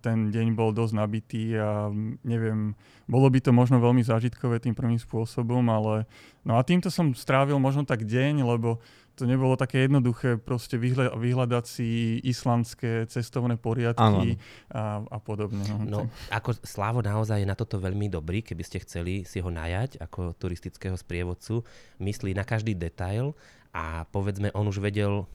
ten 0.00 0.32
deň 0.32 0.56
bol 0.56 0.72
dosť 0.72 0.96
nabitý 0.96 1.60
a 1.60 1.92
neviem, 2.24 2.72
bolo 3.04 3.28
by 3.28 3.36
to 3.44 3.52
možno 3.52 3.76
veľmi 3.84 4.00
zážitkové 4.00 4.56
tým 4.56 4.72
prvým 4.72 4.96
spôsobom, 4.96 5.60
ale 5.68 6.08
no 6.40 6.56
a 6.56 6.64
týmto 6.64 6.88
som 6.88 7.12
strávil 7.12 7.60
možno 7.60 7.84
tak 7.84 8.08
deň, 8.08 8.48
lebo 8.48 8.80
to 9.14 9.30
nebolo 9.30 9.54
také 9.54 9.86
jednoduché 9.86 10.42
proste 10.42 10.74
vyhľa, 10.74 11.14
vyhľadať 11.14 11.64
si 11.64 12.18
islandské 12.26 13.06
cestovné 13.06 13.54
poriadky 13.54 14.38
a, 14.74 15.00
a 15.06 15.18
podobne. 15.22 15.62
No. 15.70 15.78
no, 15.82 16.00
ako 16.34 16.58
Slavo 16.66 16.98
naozaj 16.98 17.42
je 17.42 17.48
na 17.48 17.54
toto 17.54 17.78
veľmi 17.78 18.10
dobrý, 18.10 18.42
keby 18.42 18.62
ste 18.66 18.82
chceli 18.82 19.22
si 19.22 19.38
ho 19.38 19.50
najať 19.50 20.02
ako 20.02 20.34
turistického 20.34 20.98
sprievodcu, 20.98 21.62
myslí 22.02 22.34
na 22.34 22.42
každý 22.42 22.74
detail 22.74 23.38
a 23.70 24.06
povedzme, 24.10 24.50
on 24.54 24.66
už 24.66 24.82
vedel 24.82 25.26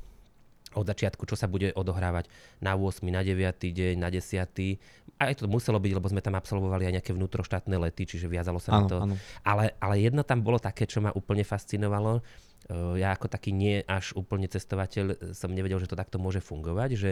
od 0.78 0.86
začiatku, 0.86 1.26
čo 1.26 1.34
sa 1.34 1.50
bude 1.50 1.74
odohrávať 1.74 2.30
na 2.62 2.78
8., 2.78 3.02
na 3.10 3.26
9. 3.26 3.42
deň, 3.58 3.96
na 3.98 4.14
10. 4.14 4.46
Aj 5.18 5.34
to 5.34 5.50
muselo 5.50 5.82
byť, 5.82 5.94
lebo 5.98 6.08
sme 6.08 6.22
tam 6.22 6.38
absolvovali 6.38 6.86
aj 6.86 7.02
nejaké 7.02 7.12
vnútroštátne 7.18 7.74
lety, 7.74 8.06
čiže 8.06 8.30
viazalo 8.30 8.62
sa 8.62 8.78
ano, 8.78 8.86
na 8.86 8.86
to. 8.86 8.98
Ale, 9.42 9.74
ale 9.82 9.96
jedno 9.98 10.22
tam 10.22 10.46
bolo 10.46 10.62
také, 10.62 10.86
čo 10.86 11.02
ma 11.02 11.10
úplne 11.18 11.42
fascinovalo. 11.42 12.22
Ja 12.70 13.18
ako 13.18 13.34
taký 13.34 13.50
nie 13.50 13.82
až 13.82 14.14
úplne 14.14 14.46
cestovateľ 14.46 15.34
som 15.34 15.50
nevedel, 15.50 15.82
že 15.82 15.90
to 15.90 15.98
takto 15.98 16.22
môže 16.22 16.38
fungovať, 16.38 16.90
že 16.94 17.12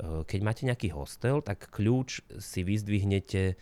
keď 0.00 0.40
máte 0.40 0.64
nejaký 0.64 0.96
hostel, 0.96 1.44
tak 1.44 1.68
kľúč 1.68 2.24
si 2.40 2.64
vyzdvihnete 2.64 3.60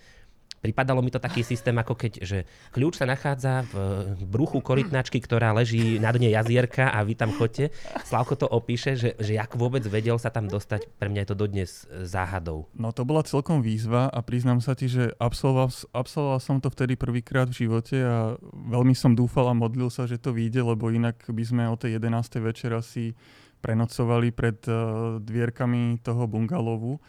Pripadalo 0.62 1.02
mi 1.02 1.10
to 1.10 1.18
taký 1.18 1.42
systém, 1.42 1.74
ako 1.74 1.98
keď, 1.98 2.12
že 2.22 2.38
kľúč 2.70 3.02
sa 3.02 3.06
nachádza 3.10 3.66
v 3.66 3.74
bruchu 4.22 4.62
korytnačky, 4.62 5.18
ktorá 5.18 5.50
leží 5.50 5.98
na 5.98 6.14
dne 6.14 6.30
jazierka 6.30 6.86
a 6.94 7.02
vy 7.02 7.18
tam 7.18 7.34
chodte. 7.34 7.74
Slavko 8.06 8.38
to 8.38 8.46
opíše, 8.46 8.94
že, 8.94 9.18
že 9.18 9.42
ako 9.42 9.58
vôbec 9.58 9.82
vedel 9.90 10.22
sa 10.22 10.30
tam 10.30 10.46
dostať, 10.46 10.86
pre 11.02 11.10
mňa 11.10 11.26
je 11.26 11.28
to 11.28 11.36
dodnes 11.36 11.70
záhadou. 12.06 12.70
No 12.78 12.94
to 12.94 13.02
bola 13.02 13.26
celkom 13.26 13.58
výzva 13.58 14.06
a 14.06 14.22
priznám 14.22 14.62
sa 14.62 14.78
ti, 14.78 14.86
že 14.86 15.10
absolvoval, 15.18 15.74
absolvoval 15.90 16.38
som 16.38 16.62
to 16.62 16.70
vtedy 16.70 16.94
prvýkrát 16.94 17.50
v 17.50 17.66
živote 17.66 17.98
a 17.98 18.38
veľmi 18.54 18.94
som 18.94 19.18
dúfal 19.18 19.50
a 19.50 19.58
modlil 19.58 19.90
sa, 19.90 20.06
že 20.06 20.22
to 20.22 20.30
vyjde, 20.30 20.62
lebo 20.62 20.94
inak 20.94 21.26
by 21.26 21.42
sme 21.42 21.66
o 21.66 21.74
tej 21.74 21.98
11. 21.98 22.38
večera 22.38 22.78
si 22.86 23.18
prenocovali 23.62 24.30
pred 24.30 24.62
uh, 24.70 25.18
dvierkami 25.18 26.02
toho 26.02 26.30
bungalovu 26.30 27.02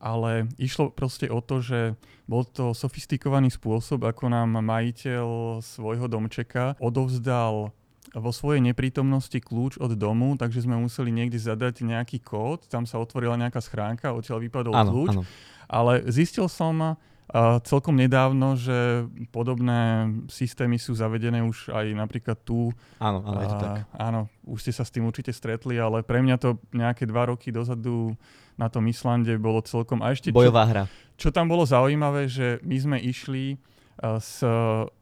ale 0.00 0.50
išlo 0.60 0.92
proste 0.92 1.28
o 1.28 1.40
to, 1.40 1.60
že 1.64 1.80
bol 2.26 2.42
to 2.44 2.74
sofistikovaný 2.74 3.52
spôsob, 3.52 4.04
ako 4.04 4.32
nám 4.32 4.58
majiteľ 4.60 5.58
svojho 5.62 6.06
domčeka 6.10 6.74
odovzdal 6.82 7.72
vo 8.16 8.30
svojej 8.32 8.64
neprítomnosti 8.64 9.36
kľúč 9.36 9.76
od 9.76 9.92
domu, 9.98 10.38
takže 10.40 10.64
sme 10.64 10.78
museli 10.80 11.12
niekde 11.12 11.36
zadať 11.36 11.84
nejaký 11.84 12.22
kód, 12.24 12.64
tam 12.70 12.88
sa 12.88 12.96
otvorila 12.96 13.36
nejaká 13.36 13.60
schránka, 13.60 14.14
odtiaľ 14.16 14.40
vypadol 14.40 14.72
ano, 14.72 14.90
kľúč. 14.90 15.10
Ano. 15.12 15.22
Ale 15.66 16.06
zistil 16.08 16.46
som 16.46 16.96
uh, 17.32 17.58
celkom 17.62 17.96
nedávno, 17.98 18.54
že 18.54 19.06
podobné 19.34 20.10
systémy 20.30 20.78
sú 20.78 20.94
zavedené 20.94 21.42
už 21.42 21.70
aj 21.74 21.86
napríklad 21.94 22.38
tu. 22.42 22.70
Áno, 23.02 23.22
áno, 23.24 23.38
je 23.42 23.48
to 23.48 23.58
tak. 23.58 23.76
Áno, 23.96 24.20
už 24.46 24.58
ste 24.62 24.72
sa 24.74 24.84
s 24.86 24.92
tým 24.92 25.06
určite 25.06 25.34
stretli, 25.34 25.78
ale 25.78 26.06
pre 26.06 26.22
mňa 26.22 26.36
to 26.38 26.60
nejaké 26.70 27.06
dva 27.06 27.30
roky 27.30 27.50
dozadu 27.50 28.14
na 28.56 28.72
tom 28.72 28.88
Islande 28.88 29.36
bolo 29.36 29.60
celkom... 29.60 30.00
A 30.00 30.16
ešte 30.16 30.32
Bojová 30.32 30.64
čo, 30.64 30.70
hra. 30.72 30.84
Čo 31.20 31.28
tam 31.28 31.46
bolo 31.46 31.68
zaujímavé, 31.68 32.24
že 32.26 32.56
my 32.64 32.76
sme 32.80 32.98
išli 33.00 33.60
z, 34.00 34.32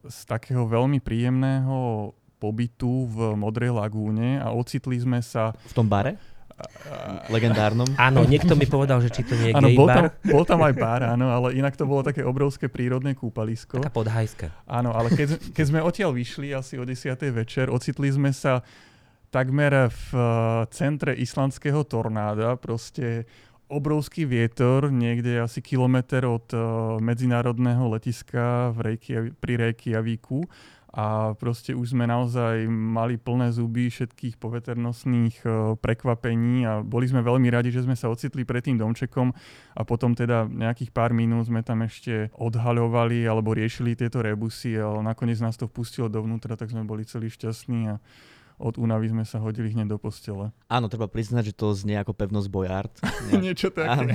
z 0.06 0.18
takého 0.26 0.66
veľmi 0.66 0.98
príjemného 0.98 2.10
pobytu 2.42 3.08
v 3.08 3.38
Modrej 3.38 3.72
lagúne 3.72 4.42
a 4.42 4.52
ocitli 4.52 4.98
sme 4.98 5.22
sa... 5.22 5.54
V 5.70 5.74
tom 5.74 5.86
bare? 5.88 6.33
Legendárnom. 7.28 7.88
Áno, 7.98 8.22
niekto 8.22 8.54
mi 8.54 8.68
povedal, 8.68 9.02
že 9.02 9.10
či 9.10 9.26
to 9.26 9.34
nie 9.34 9.50
je 9.50 9.54
áno, 9.56 9.68
gay 9.68 9.76
bol 9.76 9.88
bar. 9.88 10.12
Tam, 10.12 10.30
bol 10.30 10.44
tam 10.46 10.60
aj 10.62 10.74
bar, 10.78 11.00
áno, 11.02 11.26
ale 11.32 11.58
inak 11.58 11.74
to 11.74 11.84
bolo 11.88 12.06
také 12.06 12.22
obrovské 12.22 12.70
prírodné 12.70 13.16
kúpalisko. 13.18 13.82
Taká 13.82 13.90
podhajska. 13.90 14.46
Áno, 14.68 14.94
ale 14.94 15.10
keď, 15.10 15.40
keď 15.56 15.64
sme 15.66 15.80
odtiaľ 15.82 16.14
vyšli 16.14 16.54
asi 16.54 16.78
o 16.78 16.84
10. 16.86 17.18
večer, 17.34 17.66
ocitli 17.72 18.08
sme 18.12 18.30
sa 18.30 18.62
takmer 19.34 19.90
v 19.90 20.08
eh, 20.14 20.24
centre 20.70 21.12
islandského 21.18 21.82
tornáda, 21.88 22.54
proste 22.54 23.26
obrovský 23.64 24.28
vietor, 24.28 24.92
niekde 24.92 25.40
asi 25.40 25.64
kilometr 25.64 26.28
od 26.28 26.46
uh, 26.52 26.60
medzinárodného 27.00 27.88
letiska 27.96 28.70
v 28.76 28.92
Reykjav- 28.92 29.32
pri 29.40 29.54
Reykjavíku 29.56 30.44
a 30.94 31.34
proste 31.34 31.74
už 31.74 31.90
sme 31.90 32.06
naozaj 32.06 32.70
mali 32.70 33.18
plné 33.18 33.50
zuby 33.50 33.90
všetkých 33.90 34.38
poveternostných 34.38 35.42
uh, 35.42 35.74
prekvapení 35.74 36.62
a 36.62 36.72
boli 36.86 37.10
sme 37.10 37.18
veľmi 37.18 37.50
radi, 37.50 37.74
že 37.74 37.82
sme 37.82 37.98
sa 37.98 38.06
ocitli 38.06 38.46
pred 38.46 38.62
tým 38.62 38.78
domčekom 38.78 39.34
a 39.74 39.82
potom 39.82 40.14
teda 40.14 40.46
nejakých 40.46 40.94
pár 40.94 41.10
minút 41.10 41.50
sme 41.50 41.66
tam 41.66 41.82
ešte 41.82 42.30
odhaľovali 42.38 43.26
alebo 43.26 43.58
riešili 43.58 43.98
tieto 43.98 44.22
rebusy, 44.22 44.78
ale 44.78 45.02
nakoniec 45.02 45.42
nás 45.42 45.58
to 45.58 45.66
vpustilo 45.66 46.06
dovnútra, 46.06 46.54
tak 46.54 46.70
sme 46.70 46.86
boli 46.86 47.02
celí 47.02 47.26
šťastní 47.26 47.90
a 47.90 47.98
od 48.58 48.78
únavy 48.78 49.10
sme 49.10 49.24
sa 49.26 49.42
hodili 49.42 49.74
hneď 49.74 49.94
do 49.94 49.98
postele. 49.98 50.54
Áno, 50.70 50.86
treba 50.86 51.10
priznať, 51.10 51.50
že 51.50 51.54
to 51.54 51.74
znie 51.74 51.98
ako 51.98 52.14
pevnosť 52.14 52.48
Bojard. 52.50 52.94
Niečo 53.34 53.74
také. 53.74 54.14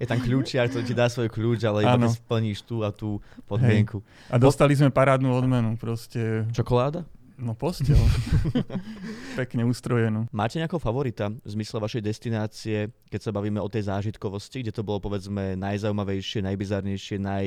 Je 0.00 0.06
tam 0.08 0.18
kľúčiar, 0.18 0.72
ktorý 0.72 0.84
ti 0.84 0.94
dá 0.96 1.06
svoj 1.12 1.28
kľúč, 1.28 1.60
ale 1.68 1.84
iba 1.84 2.08
splníš 2.08 2.64
tú 2.64 2.82
a 2.82 2.90
tú 2.90 3.20
podmienku. 3.44 4.00
Hej. 4.00 4.32
A 4.32 4.36
dostali 4.40 4.72
sme 4.72 4.88
parádnu 4.88 5.28
odmenu. 5.30 5.76
Proste... 5.76 6.48
Čokoláda? 6.56 7.04
No 7.40 7.56
postel. 7.56 7.96
Pekne 9.40 9.64
ustrojenú. 9.64 10.28
Máte 10.28 10.60
nejakého 10.60 10.76
favorita 10.76 11.32
v 11.32 11.48
zmysle 11.48 11.80
vašej 11.80 12.02
destinácie, 12.04 12.92
keď 13.08 13.20
sa 13.24 13.32
bavíme 13.32 13.56
o 13.56 13.68
tej 13.72 13.88
zážitkovosti, 13.88 14.60
kde 14.60 14.76
to 14.76 14.84
bolo 14.84 15.00
povedzme 15.00 15.56
najzaujímavejšie, 15.56 16.44
najbizarnejšie, 16.44 17.16
naj... 17.16 17.44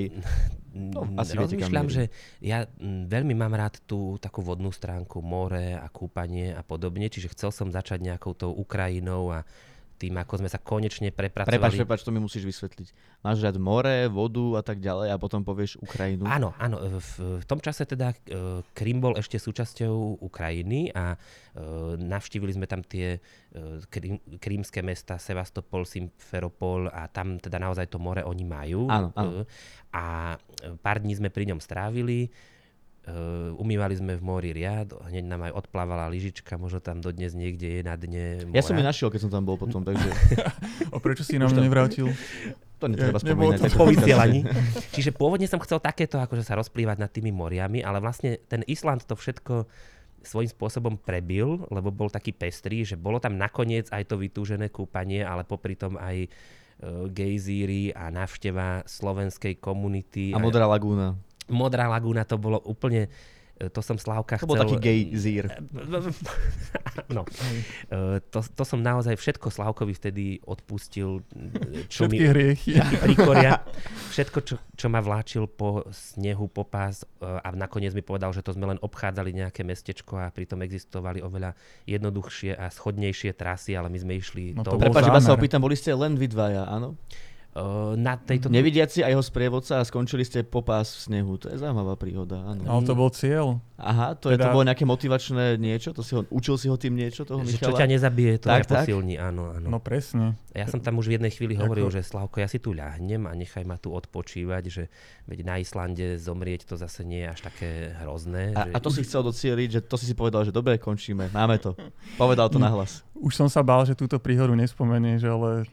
No, 0.73 1.05
asi 1.21 1.37
Rozmýšľam, 1.37 1.85
že 1.85 2.09
ja 2.41 2.65
veľmi 2.81 3.37
mám 3.37 3.53
rád 3.53 3.77
tú 3.85 4.17
takú 4.17 4.41
vodnú 4.41 4.73
stránku, 4.73 5.21
more 5.21 5.77
a 5.77 5.85
kúpanie 5.93 6.49
a 6.57 6.65
podobne, 6.65 7.05
čiže 7.13 7.29
chcel 7.37 7.53
som 7.53 7.69
začať 7.69 8.01
nejakou 8.01 8.33
tou 8.33 8.49
Ukrajinou 8.49 9.29
a 9.29 9.45
tým, 10.03 10.19
ako 10.19 10.43
sme 10.43 10.49
sa 10.51 10.59
konečne 10.59 11.15
prepracovali. 11.15 11.55
Prepač, 11.55 11.79
prepač, 11.79 11.99
to 12.03 12.11
mi 12.11 12.19
musíš 12.19 12.43
vysvetliť. 12.43 12.87
Máš 13.23 13.39
rád 13.39 13.55
more, 13.55 14.11
vodu 14.11 14.59
a 14.59 14.61
tak 14.61 14.83
ďalej 14.83 15.15
a 15.15 15.15
potom 15.15 15.47
povieš 15.47 15.79
Ukrajinu. 15.79 16.27
Áno, 16.27 16.51
áno. 16.59 16.83
V, 16.99 17.39
tom 17.47 17.63
čase 17.63 17.87
teda 17.87 18.11
e, 18.11 18.59
Krym 18.75 18.99
bol 18.99 19.15
ešte 19.15 19.39
súčasťou 19.39 20.19
Ukrajiny 20.19 20.91
a 20.91 21.15
uh, 21.15 21.95
navštívili 21.95 22.51
sme 22.51 22.67
tam 22.67 22.83
tie 22.83 23.23
krím, 23.87 24.19
krímske 24.41 24.81
mesta 24.81 25.15
Sevastopol, 25.21 25.85
Simferopol 25.85 26.89
a 26.89 27.07
tam 27.07 27.37
teda 27.39 27.61
naozaj 27.61 27.87
to 27.87 28.01
more 28.01 28.25
oni 28.25 28.43
majú. 28.43 28.89
Áno, 28.89 29.13
áno. 29.15 29.47
A 29.93 30.35
pár 30.81 30.97
dní 30.99 31.13
sme 31.13 31.29
pri 31.29 31.47
ňom 31.53 31.61
strávili 31.61 32.33
Uh, 33.03 33.51
umývali 33.59 33.99
sme 33.99 34.15
v 34.15 34.23
mori 34.23 34.55
riad, 34.55 34.95
hneď 34.95 35.27
nám 35.27 35.51
aj 35.51 35.67
odplávala 35.67 36.07
lyžička, 36.07 36.55
možno 36.55 36.79
tam 36.79 37.03
dodnes 37.03 37.35
niekde 37.35 37.67
je 37.67 37.81
na 37.83 37.99
dne 37.99 38.47
mora. 38.47 38.55
Ja 38.55 38.63
som 38.63 38.79
ju 38.79 38.83
našiel, 38.83 39.11
keď 39.11 39.27
som 39.27 39.31
tam 39.31 39.43
bol 39.43 39.59
potom, 39.59 39.83
takže 39.83 40.07
A 40.95 40.95
prečo 41.03 41.27
si 41.27 41.35
nám 41.35 41.51
nevrátil? 41.51 42.15
to 42.83 42.91
netreba 42.91 43.19
Je- 43.19 43.31
spomínať. 43.31 43.59
to 43.59 43.79
po 43.79 43.87
vysielaní. 43.87 44.39
Čiže 44.95 45.15
pôvodne 45.15 45.47
som 45.47 45.59
chcel 45.63 45.79
takéto, 45.79 46.19
akože 46.19 46.43
sa 46.43 46.59
rozplývať 46.59 46.99
nad 46.99 47.11
tými 47.11 47.31
moriami, 47.31 47.79
ale 47.79 48.03
vlastne 48.03 48.39
ten 48.51 48.63
Island 48.67 49.07
to 49.07 49.15
všetko 49.15 49.67
svojím 50.23 50.51
spôsobom 50.51 50.95
prebil, 50.95 51.67
lebo 51.67 51.91
bol 51.91 52.07
taký 52.07 52.31
pestrý, 52.31 52.87
že 52.87 52.95
bolo 52.95 53.19
tam 53.19 53.35
nakoniec 53.35 53.91
aj 53.91 54.07
to 54.07 54.15
vytúžené 54.15 54.71
kúpanie, 54.71 55.23
ale 55.23 55.43
popri 55.43 55.75
tom 55.75 55.99
aj 55.99 56.15
e, 56.23 56.29
gejzíry 57.11 57.91
a 57.91 58.07
návšteva 58.07 58.87
slovenskej 58.87 59.59
komunity. 59.59 60.31
A 60.31 60.39
Modrá 60.39 60.63
lagúna. 60.63 61.19
Modrá 61.51 61.91
lagúna 61.91 62.23
to 62.23 62.39
bolo 62.39 62.61
úplne, 62.63 63.11
e, 63.59 63.67
to 63.67 63.83
som 63.83 63.99
Slávka 63.99 64.39
To 64.39 64.45
chcel... 64.45 64.49
bol 64.49 64.57
taký 64.59 64.77
gay 64.79 64.99
zír. 65.11 65.51
no. 67.15 67.27
E, 67.91 68.21
to, 68.31 68.39
to 68.43 68.63
som 68.63 68.79
naozaj 68.79 69.19
všetko 69.19 69.51
Slávkovi 69.51 69.93
vtedy 69.95 70.39
odpustil. 70.43 71.23
e, 71.35 71.87
Čo 71.91 72.07
Všetky 72.07 72.25
hriechy. 72.31 72.71
prikoria. 73.05 73.59
Všetko, 74.13 74.39
čo, 74.45 74.55
čo 74.77 74.87
ma 74.93 75.01
vláčil 75.01 75.49
po 75.49 75.89
snehu, 75.89 76.45
po 76.45 76.63
pás 76.69 77.01
a 77.17 77.49
nakoniec 77.49 77.97
mi 77.97 78.05
povedal, 78.05 78.29
že 78.29 78.45
to 78.45 78.53
sme 78.53 78.69
len 78.69 78.77
obchádzali 78.77 79.33
nejaké 79.33 79.65
mestečko 79.65 80.21
a 80.21 80.29
pritom 80.29 80.61
existovali 80.61 81.17
oveľa 81.25 81.57
jednoduchšie 81.89 82.53
a 82.53 82.69
schodnejšie 82.69 83.33
trasy, 83.33 83.73
ale 83.73 83.89
my 83.89 83.97
sme 83.97 84.13
išli 84.21 84.53
No 84.53 84.61
to 84.61 84.77
bol 84.77 84.93
Prepač, 84.93 85.09
iba 85.09 85.17
sa 85.17 85.33
opýtam, 85.33 85.65
boli 85.65 85.73
ste 85.73 85.97
len 85.97 86.13
vy 86.13 86.29
dvaja, 86.29 86.69
áno? 86.69 86.93
E, 87.53 87.61
na 87.95 88.17
tejto... 88.17 88.49
Nevidiaci 88.49 89.05
a 89.05 89.13
jeho 89.13 89.21
sprievodca 89.21 89.79
a 89.79 89.87
skončili 89.87 90.25
ste 90.25 90.41
po 90.41 90.65
pás 90.65 90.97
v 90.97 90.99
snehu. 91.13 91.37
To 91.37 91.53
je 91.53 91.57
zaujímavá 91.61 91.93
príhoda, 91.95 92.41
áno. 92.43 92.65
Ale 92.65 92.81
to 92.83 92.93
bol 92.97 93.13
cieľ. 93.13 93.61
Aha, 93.77 94.15
to, 94.15 94.31
je, 94.31 94.39
to 94.39 94.47
Teda- 94.47 94.55
bolo 94.55 94.63
nejaké 94.65 94.85
motivačné 94.87 95.59
niečo? 95.59 95.91
To 95.91 96.01
si 96.01 96.15
ho, 96.15 96.23
učil 96.31 96.55
si 96.55 96.67
ho 96.71 96.77
tým 96.79 96.95
niečo, 96.95 97.27
toho 97.27 97.43
že 97.43 97.59
čo 97.59 97.69
Michala? 97.73 97.79
ťa 97.83 97.87
nezabije, 97.89 98.33
to 98.39 98.47
Tak, 98.47 98.63
ťa 98.63 98.85
posilní, 98.85 99.15
áno, 99.19 99.53
áno. 99.53 99.67
No 99.67 99.77
presne. 99.83 100.39
Ja 100.55 100.69
som 100.69 100.79
tam 100.79 101.01
už 101.01 101.11
v 101.11 101.19
jednej 101.19 101.33
chvíli 101.35 101.57
hovoril, 101.57 101.89
Ako- 101.89 101.95
že 101.99 102.01
Slavko, 102.05 102.37
ja 102.39 102.47
si 102.47 102.63
tu 102.63 102.71
ľahnem 102.71 103.27
a 103.27 103.33
nechaj 103.35 103.65
ma 103.67 103.75
tu 103.75 103.91
odpočívať, 103.91 104.63
že 104.71 104.83
veď 105.27 105.39
na 105.43 105.55
Islande 105.59 106.15
zomrieť 106.15 106.69
to 106.69 106.79
zase 106.79 107.03
nie 107.03 107.25
je 107.25 107.29
až 107.33 107.39
také 107.43 107.91
hrozné. 107.99 108.55
že... 108.55 108.71
A, 108.71 108.77
a 108.77 108.77
to 108.79 108.87
si 108.87 109.03
chcel 109.03 109.25
docieliť, 109.25 109.69
že 109.69 109.79
to 109.83 109.99
si 109.99 110.05
si 110.07 110.15
povedal, 110.15 110.47
že 110.47 110.55
dobre, 110.55 110.79
končíme, 110.79 111.27
máme 111.33 111.59
to. 111.59 111.75
Povedal 112.15 112.47
to 112.47 112.61
nahlas. 112.61 113.03
Už 113.19 113.35
som 113.35 113.51
sa 113.51 113.59
bál, 113.65 113.83
že 113.83 113.97
túto 113.97 114.15
príhodu 114.15 114.51
nespomenieš, 114.55 115.27
ale 115.27 115.67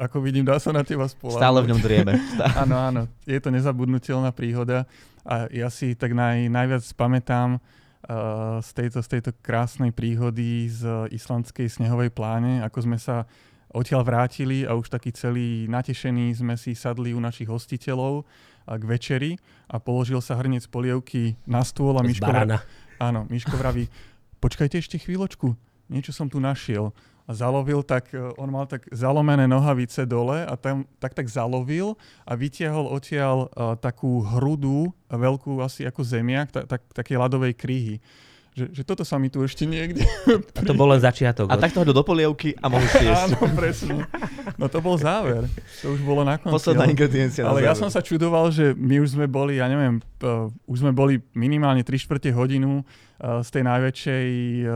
ako 0.00 0.24
vidím, 0.24 0.48
dá 0.48 0.56
sa 0.56 0.72
na 0.72 0.80
teba 0.80 1.04
spolahnuť. 1.04 1.44
Stále 1.44 1.58
v 1.60 1.68
ňom 1.68 1.80
drieme. 1.84 2.12
Stále. 2.34 2.54
Áno, 2.64 2.76
áno. 2.80 3.02
Je 3.28 3.36
to 3.36 3.52
nezabudnutelná 3.52 4.32
príhoda 4.32 4.88
a 5.28 5.44
ja 5.52 5.68
si 5.68 5.92
tak 5.92 6.16
naj, 6.16 6.48
najviac 6.48 6.80
pamätám 6.96 7.60
uh, 7.60 8.64
z, 8.64 8.70
tejto, 8.72 9.04
z 9.04 9.08
tejto 9.12 9.30
krásnej 9.44 9.92
príhody 9.92 10.72
z 10.72 11.12
islandskej 11.12 11.68
snehovej 11.68 12.08
pláne, 12.08 12.64
ako 12.64 12.88
sme 12.88 12.96
sa 12.96 13.28
odtiaľ 13.70 14.02
vrátili 14.02 14.64
a 14.64 14.74
už 14.74 14.90
taký 14.90 15.12
celý 15.12 15.68
natešený 15.68 16.40
sme 16.40 16.56
si 16.56 16.74
sadli 16.74 17.14
u 17.14 17.20
našich 17.22 17.46
hostiteľov 17.46 18.26
k 18.66 18.82
večeri 18.82 19.30
a 19.70 19.78
položil 19.78 20.18
sa 20.18 20.34
hrniec 20.38 20.66
polievky 20.66 21.38
na 21.46 21.62
stôl 21.62 21.94
a 21.98 22.02
Miško, 22.02 22.26
áno, 22.98 23.30
Miško 23.30 23.54
vraví, 23.54 23.86
počkajte 24.42 24.82
ešte 24.82 24.98
chvíľočku, 24.98 25.54
niečo 25.86 26.10
som 26.10 26.26
tu 26.26 26.42
našiel. 26.42 26.90
A 27.30 27.34
zalovil 27.38 27.86
tak, 27.86 28.10
e, 28.10 28.18
on 28.34 28.50
mal 28.50 28.66
tak 28.66 28.90
zalomené 28.90 29.46
nohavice 29.46 30.02
dole 30.02 30.42
a 30.42 30.58
tam 30.58 30.82
tak 30.98 31.14
tak 31.14 31.30
zalovil 31.30 31.94
a 32.26 32.34
vytiahol 32.34 32.90
odtiaľ 32.90 33.46
uh, 33.54 33.78
takú 33.78 34.26
hrudu, 34.26 34.90
veľkú 35.06 35.62
asi 35.62 35.86
ako 35.86 36.02
zemiak, 36.02 36.50
ta, 36.50 36.66
tak, 36.66 36.82
také 36.90 37.14
ľadovej 37.14 37.54
kryhy. 37.54 38.02
Že, 38.50 38.66
že 38.74 38.82
toto 38.82 39.06
sa 39.06 39.14
mi 39.14 39.30
tu 39.30 39.46
ešte 39.46 39.62
niekde... 39.62 40.02
A 40.58 40.66
to 40.66 40.74
bol 40.74 40.90
len 40.90 40.98
začiatok. 40.98 41.46
A 41.46 41.54
takto 41.54 41.86
do 41.86 42.02
polievky 42.02 42.58
a 42.58 42.66
mohol 42.66 42.82
si 42.90 43.06
jesť. 43.06 43.38
Áno, 43.38 43.38
presne. 43.54 43.94
No 44.58 44.66
to 44.66 44.82
bol 44.82 44.98
záver. 44.98 45.46
To 45.86 45.94
už 45.94 46.02
bolo 46.02 46.26
na 46.26 46.34
konci. 46.34 46.58
Posledná 46.58 46.82
ale- 46.82 46.92
ingrediencia. 46.98 47.46
ale 47.46 47.62
ja 47.62 47.78
som 47.78 47.86
sa 47.86 48.02
čudoval, 48.02 48.50
že 48.50 48.74
my 48.74 49.06
už 49.06 49.14
sme 49.14 49.30
boli, 49.30 49.62
ja 49.62 49.70
neviem, 49.70 50.02
uh, 50.26 50.50
už 50.66 50.82
sme 50.82 50.90
boli 50.90 51.22
minimálne 51.30 51.86
3 51.86 51.94
čtvrte 51.94 52.34
hodinu 52.34 52.82
z 53.20 53.48
tej 53.52 53.62
najväčšej 53.68 54.28
uh, 54.64 54.70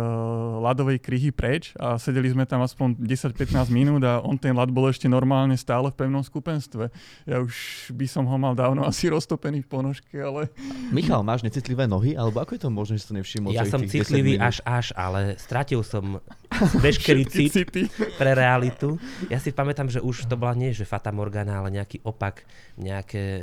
ľadovej 0.60 1.00
kryhy 1.00 1.32
preč 1.32 1.72
a 1.80 1.96
sedeli 1.96 2.28
sme 2.28 2.44
tam 2.44 2.60
aspoň 2.60 3.00
10-15 3.00 3.72
minút 3.72 4.04
a 4.04 4.20
on 4.20 4.36
ten 4.36 4.52
ľad 4.52 4.68
bol 4.68 4.84
ešte 4.92 5.08
normálne 5.08 5.56
stále 5.56 5.88
v 5.88 5.96
pevnom 5.96 6.20
skupenstve. 6.20 6.92
Ja 7.24 7.40
už 7.40 7.88
by 7.96 8.04
som 8.04 8.28
ho 8.28 8.36
mal 8.36 8.52
dávno 8.52 8.84
asi 8.90 9.08
roztopený 9.08 9.64
v 9.64 9.68
ponožke, 9.68 10.20
ale 10.20 10.52
Michal, 10.92 11.24
máš 11.24 11.40
necitlivé 11.40 11.88
nohy? 11.88 12.12
Alebo 12.12 12.44
ako 12.44 12.52
je 12.56 12.60
to 12.60 12.68
možné, 12.68 12.94
že 13.00 13.08
si 13.08 13.08
to 13.08 13.16
nevšimol? 13.16 13.50
Ja 13.56 13.64
som 13.64 13.80
tých 13.80 14.04
10 14.04 14.12
citlivý 14.12 14.36
až 14.36 14.60
až, 14.68 14.92
ale 14.92 15.40
stratil 15.40 15.80
som 15.80 16.20
veškerý 16.84 17.24
cit 17.24 17.52
city. 17.52 17.88
pre 18.20 18.36
realitu. 18.36 19.00
Ja 19.32 19.40
si 19.40 19.50
pamätám, 19.50 19.88
že 19.88 20.04
už 20.04 20.28
to 20.28 20.36
bola 20.36 20.52
nie, 20.52 20.76
že 20.76 20.84
Fata 20.84 21.10
Morgana, 21.10 21.64
ale 21.64 21.80
nejaký 21.80 22.04
opak, 22.04 22.44
nejaké 22.76 23.22
e, 23.22 23.42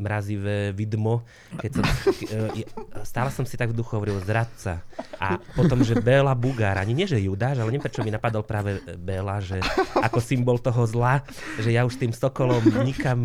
mrazivé 0.00 0.72
vidmo. 0.72 1.22
Keď 1.60 1.70
som, 1.76 1.84
e, 2.64 2.64
stále 3.04 3.28
som 3.28 3.44
si 3.44 3.60
tak 3.60 3.70
v 3.70 3.78
duchu 3.78 3.94
hovoril 4.00 4.13
zradca. 4.22 4.84
A 5.18 5.40
potom, 5.56 5.82
že 5.82 5.98
Béla 5.98 6.36
Bugár, 6.36 6.78
ani 6.78 6.94
nie, 6.94 7.08
že 7.08 7.18
Judáš, 7.18 7.58
ale 7.58 7.74
neviem, 7.74 7.86
prečo 7.86 8.04
mi 8.04 8.14
napadol 8.14 8.46
práve 8.46 8.78
Béla, 9.00 9.40
že 9.40 9.58
ako 9.98 10.18
symbol 10.22 10.60
toho 10.60 10.84
zla, 10.86 11.24
že 11.58 11.74
ja 11.74 11.82
už 11.82 11.98
tým 11.98 12.12
Sokolom 12.14 12.62
nikam 12.86 13.24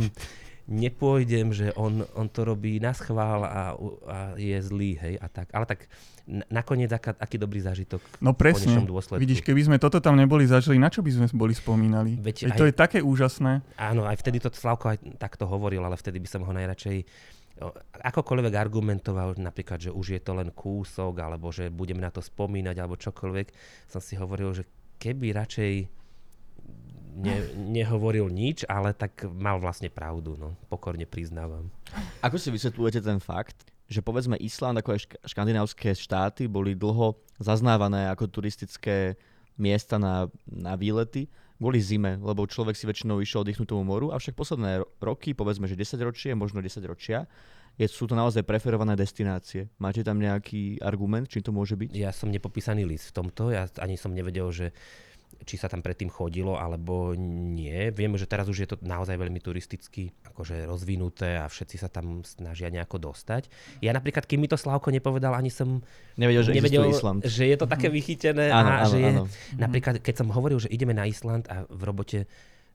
nepôjdem, 0.70 1.50
že 1.50 1.74
on, 1.74 2.06
on 2.14 2.30
to 2.30 2.46
robí 2.46 2.78
na 2.78 2.94
schvál 2.94 3.42
a, 3.42 3.74
a 4.06 4.18
je 4.38 4.54
zlý, 4.62 5.02
hej, 5.02 5.18
a 5.18 5.26
tak. 5.26 5.50
Ale 5.50 5.66
tak 5.66 5.90
nakoniec 6.30 6.94
aká, 6.94 7.18
aký 7.18 7.42
dobrý 7.42 7.58
zážitok 7.58 8.22
No 8.22 8.38
presne. 8.38 8.78
Vidíš, 9.18 9.42
keby 9.42 9.66
sme 9.66 9.78
toto 9.82 9.98
tam 9.98 10.14
neboli 10.14 10.46
zažili, 10.46 10.78
na 10.78 10.94
čo 10.94 11.02
by 11.02 11.10
sme 11.10 11.26
boli 11.34 11.58
spomínali? 11.58 12.22
Veď 12.22 12.54
Veď 12.54 12.54
aj- 12.54 12.60
to 12.62 12.66
je 12.70 12.74
také 12.78 13.00
úžasné. 13.02 13.66
Áno, 13.82 14.06
aj 14.06 14.22
vtedy 14.22 14.38
to 14.38 14.54
Slavko 14.54 14.94
aj 14.94 15.02
takto 15.18 15.50
hovoril, 15.50 15.82
ale 15.82 15.98
vtedy 15.98 16.22
by 16.22 16.30
som 16.30 16.46
ho 16.46 16.52
najradšej 16.54 17.02
akokoľvek 18.00 18.54
argumentoval, 18.56 19.36
napríklad, 19.36 19.84
že 19.84 19.92
už 19.92 20.16
je 20.16 20.22
to 20.24 20.32
len 20.36 20.50
kúsok, 20.56 21.20
alebo 21.20 21.52
že 21.52 21.68
budeme 21.68 22.00
na 22.00 22.12
to 22.12 22.24
spomínať, 22.24 22.76
alebo 22.80 22.96
čokoľvek, 22.96 23.48
som 23.92 24.00
si 24.00 24.16
hovoril, 24.16 24.56
že 24.56 24.64
keby 25.00 25.36
radšej 25.36 25.74
ne, 27.20 27.38
nehovoril 27.56 28.32
nič, 28.32 28.64
ale 28.66 28.96
tak 28.96 29.28
mal 29.28 29.60
vlastne 29.60 29.92
pravdu, 29.92 30.40
no, 30.40 30.56
pokorne 30.72 31.04
priznávam. 31.04 31.68
Ako 32.24 32.40
si 32.40 32.48
vysvetľujete 32.50 33.04
ten 33.04 33.20
fakt, 33.20 33.68
že 33.90 34.00
povedzme 34.00 34.38
Island 34.40 34.80
ako 34.80 34.96
aj 34.96 35.00
šk- 35.04 35.20
škandinávské 35.26 35.98
štáty 35.98 36.46
boli 36.46 36.78
dlho 36.78 37.18
zaznávané 37.42 38.08
ako 38.14 38.30
turistické 38.30 39.18
miesta 39.60 40.00
na, 40.00 40.30
na 40.46 40.78
výlety 40.80 41.28
kvôli 41.60 41.84
zime, 41.84 42.16
lebo 42.24 42.48
človek 42.48 42.74
si 42.74 42.88
väčšinou 42.88 43.20
išiel 43.20 43.44
oddychnúť 43.44 43.68
tomu 43.68 43.84
moru, 43.84 44.16
avšak 44.16 44.32
posledné 44.32 44.80
ro- 44.80 44.88
roky, 45.04 45.36
povedzme, 45.36 45.68
že 45.68 45.76
10 45.76 46.00
ročie, 46.00 46.32
možno 46.32 46.64
10 46.64 46.80
ročia, 46.88 47.28
je, 47.76 47.88
sú 47.88 48.08
to 48.08 48.16
naozaj 48.16 48.48
preferované 48.48 48.96
destinácie. 48.96 49.68
Máte 49.80 50.04
tam 50.04 50.20
nejaký 50.20 50.80
argument, 50.80 51.28
čím 51.28 51.44
to 51.44 51.52
môže 51.52 51.76
byť? 51.76 51.92
Ja 51.96 52.12
som 52.16 52.32
nepopísaný 52.32 52.88
list 52.88 53.12
v 53.12 53.24
tomto, 53.24 53.52
ja 53.52 53.68
ani 53.80 54.00
som 54.00 54.16
nevedel, 54.16 54.48
že 54.52 54.72
či 55.48 55.56
sa 55.56 55.72
tam 55.72 55.80
predtým 55.80 56.12
chodilo, 56.12 56.60
alebo 56.60 57.16
nie. 57.18 57.90
Vieme, 57.96 58.20
že 58.20 58.28
teraz 58.28 58.48
už 58.52 58.58
je 58.64 58.70
to 58.70 58.76
naozaj 58.84 59.16
veľmi 59.16 59.40
turisticky 59.40 60.12
akože 60.32 60.68
rozvinuté 60.68 61.40
a 61.40 61.48
všetci 61.48 61.76
sa 61.80 61.88
tam 61.88 62.22
snažia 62.24 62.68
nejako 62.68 63.12
dostať. 63.12 63.48
Ja 63.80 63.96
napríklad, 63.96 64.28
kým 64.28 64.44
mi 64.44 64.52
to 64.52 64.60
Slavko 64.60 64.92
nepovedal, 64.92 65.36
ani 65.36 65.50
som 65.50 65.80
Nevedel, 66.20 66.44
že 66.44 66.52
nevedel, 66.52 66.84
Island. 66.92 67.24
že 67.24 67.48
je 67.48 67.56
to 67.56 67.66
také 67.66 67.88
vychytené 67.88 68.52
Áno, 68.52 68.70
a 68.70 68.84
áno, 68.84 68.92
že 68.92 68.98
je, 69.00 69.12
áno. 69.16 69.24
napríklad, 69.56 70.04
keď 70.04 70.16
som 70.20 70.28
hovoril, 70.36 70.60
že 70.60 70.68
ideme 70.68 70.92
na 70.92 71.08
Island 71.08 71.48
a 71.48 71.64
v 71.68 71.82
robote 71.88 72.28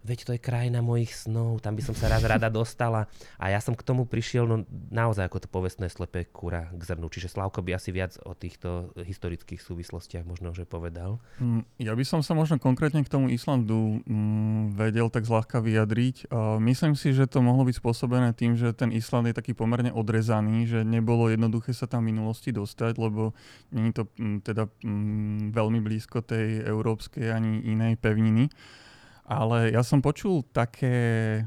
veď 0.05 0.19
to 0.29 0.31
je 0.37 0.41
krajina 0.41 0.85
mojich 0.85 1.17
snov, 1.17 1.65
tam 1.65 1.75
by 1.75 1.83
som 1.83 1.97
sa 1.97 2.13
raz 2.13 2.21
rada 2.21 2.53
dostala. 2.53 3.09
A 3.41 3.49
ja 3.49 3.59
som 3.59 3.73
k 3.73 3.81
tomu 3.81 4.05
prišiel 4.05 4.45
no, 4.45 4.57
naozaj 4.93 5.33
ako 5.33 5.39
to 5.41 5.49
povestné 5.49 5.89
slepé 5.89 6.29
kura 6.29 6.69
k 6.77 6.83
zrnu. 6.85 7.09
Čiže 7.09 7.33
Slavko 7.33 7.65
by 7.65 7.81
asi 7.81 7.89
viac 7.91 8.21
o 8.29 8.37
týchto 8.37 8.93
historických 9.01 9.65
súvislostiach 9.65 10.29
možno, 10.29 10.53
že 10.53 10.69
povedal. 10.69 11.25
Mm, 11.41 11.65
Ja 11.81 11.97
by 11.97 12.05
som 12.05 12.21
sa 12.21 12.37
možno 12.37 12.61
konkrétne 12.61 13.01
k 13.01 13.09
tomu 13.09 13.33
Islandu 13.33 14.05
mm, 14.05 14.77
vedel 14.77 15.09
tak 15.09 15.25
zľahka 15.25 15.65
vyjadriť. 15.65 16.29
Uh, 16.29 16.61
myslím 16.61 16.93
si, 16.93 17.17
že 17.17 17.25
to 17.25 17.41
mohlo 17.41 17.65
byť 17.65 17.81
spôsobené 17.81 18.37
tým, 18.37 18.61
že 18.61 18.77
ten 18.77 18.93
Island 18.93 19.33
je 19.33 19.41
taký 19.41 19.57
pomerne 19.57 19.89
odrezaný, 19.89 20.69
že 20.69 20.85
nebolo 20.85 21.33
jednoduché 21.33 21.73
sa 21.73 21.89
tam 21.89 22.05
v 22.05 22.13
minulosti 22.13 22.53
dostať, 22.53 23.01
lebo 23.01 23.33
nie 23.73 23.89
je 23.89 23.95
to 23.97 24.05
mm, 24.21 24.39
teda 24.45 24.69
mm, 24.85 25.57
veľmi 25.57 25.81
blízko 25.81 26.21
tej 26.21 26.61
európskej 26.61 27.33
ani 27.33 27.65
inej 27.65 27.97
pevniny. 27.97 28.53
Ale 29.25 29.73
ja 29.73 29.81
som 29.81 30.05
počul 30.05 30.45
také, 30.53 31.41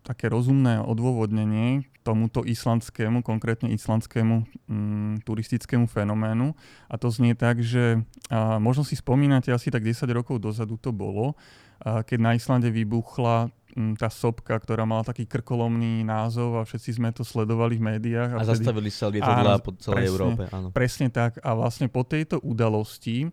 také 0.00 0.32
rozumné 0.32 0.80
odôvodnenie 0.80 1.84
tomuto 2.04 2.44
islandskému, 2.44 3.24
konkrétne 3.24 3.72
islandskému 3.72 4.44
mm, 4.68 5.14
turistickému 5.24 5.88
fenoménu. 5.88 6.52
A 6.92 6.94
to 7.00 7.08
znie 7.08 7.32
tak, 7.32 7.64
že 7.64 8.04
a, 8.28 8.60
možno 8.60 8.84
si 8.84 8.94
spomínate, 8.94 9.48
asi 9.48 9.72
tak 9.72 9.80
10 9.80 10.04
rokov 10.12 10.36
dozadu 10.36 10.76
to 10.76 10.92
bolo, 10.92 11.32
a, 11.80 12.04
keď 12.04 12.18
na 12.20 12.32
Islande 12.36 12.68
vybuchla 12.68 13.48
m, 13.72 13.96
tá 13.96 14.12
sopka, 14.12 14.52
ktorá 14.52 14.84
mala 14.84 15.08
taký 15.08 15.24
krkolomný 15.24 16.04
názov 16.04 16.60
a 16.60 16.68
všetci 16.68 17.00
sme 17.00 17.08
to 17.16 17.24
sledovali 17.24 17.80
v 17.80 17.96
médiách. 17.96 18.36
A, 18.36 18.44
a 18.44 18.52
zastavili 18.52 18.92
sa 18.92 19.08
lietadla 19.08 19.64
po 19.64 19.72
celej 19.80 20.04
presne, 20.04 20.12
Európe. 20.12 20.42
Áno. 20.52 20.68
Presne 20.76 21.08
tak. 21.08 21.40
A 21.40 21.56
vlastne 21.56 21.88
po 21.88 22.04
tejto 22.04 22.36
udalosti 22.44 23.32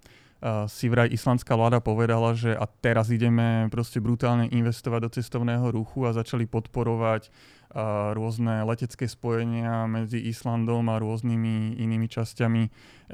si 0.66 0.90
vraj 0.90 1.14
islandská 1.14 1.54
vláda 1.54 1.78
povedala, 1.78 2.34
že 2.34 2.58
a 2.58 2.66
teraz 2.66 3.14
ideme 3.14 3.70
proste 3.70 4.02
brutálne 4.02 4.50
investovať 4.50 5.00
do 5.06 5.10
cestovného 5.14 5.70
ruchu 5.70 6.10
a 6.10 6.18
začali 6.18 6.50
podporovať 6.50 7.30
a 7.72 8.12
rôzne 8.12 8.68
letecké 8.68 9.08
spojenia 9.08 9.88
medzi 9.88 10.20
Islandom 10.20 10.92
a 10.92 11.00
rôznymi 11.00 11.80
inými 11.80 12.04
časťami 12.12 12.64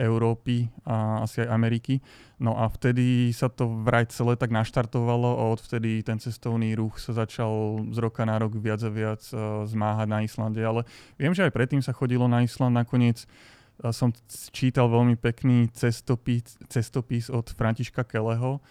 Európy 0.02 0.74
a 0.82 1.22
asi 1.22 1.46
aj 1.46 1.54
Ameriky. 1.54 2.02
No 2.42 2.58
a 2.58 2.66
vtedy 2.66 3.30
sa 3.38 3.54
to 3.54 3.70
vraj 3.86 4.10
celé 4.10 4.34
tak 4.34 4.50
naštartovalo 4.50 5.38
a 5.38 5.44
odvtedy 5.54 6.02
ten 6.02 6.18
cestovný 6.18 6.74
ruch 6.74 6.98
sa 6.98 7.14
začal 7.14 7.86
z 7.94 7.98
roka 8.02 8.26
na 8.26 8.42
rok 8.42 8.58
viac 8.58 8.82
a 8.82 8.90
viac 8.90 9.22
uh, 9.30 9.62
zmáhať 9.70 10.08
na 10.10 10.26
Islande. 10.26 10.62
Ale 10.66 10.90
viem, 11.22 11.38
že 11.38 11.46
aj 11.46 11.54
predtým 11.54 11.86
sa 11.86 11.94
chodilo 11.94 12.26
na 12.26 12.42
Island. 12.42 12.74
Nakoniec 12.74 13.30
som 13.94 14.10
čítal 14.54 14.90
veľmi 14.90 15.16
pekný 15.18 15.70
cestopis, 15.74 16.58
cestopis 16.66 17.30
od 17.30 17.46
Františka 17.54 18.02
Keleho, 18.06 18.62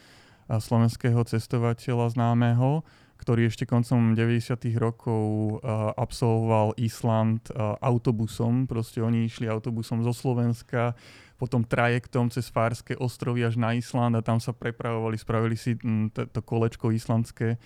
slovenského 0.47 1.23
cestovateľa 1.27 2.15
známeho, 2.15 2.87
ktorý 3.17 3.49
ešte 3.49 3.65
koncom 3.67 4.15
90. 4.15 4.55
rokov 4.77 5.59
absolvoval 5.97 6.77
Island 6.77 7.49
uh, 7.51 7.75
autobusom. 7.81 8.69
Proste 8.69 9.01
oni 9.01 9.27
išli 9.27 9.49
autobusom 9.49 10.05
zo 10.05 10.13
Slovenska, 10.13 10.95
potom 11.41 11.65
trajektom 11.65 12.29
cez 12.29 12.53
Fárske 12.53 12.95
ostrovy 12.97 13.45
až 13.45 13.57
na 13.57 13.73
Island 13.75 14.21
a 14.21 14.25
tam 14.25 14.41
sa 14.41 14.53
prepravovali, 14.53 15.17
spravili 15.17 15.57
si 15.57 15.77
to 16.13 16.41
kolečko 16.41 16.93
islandské 16.93 17.61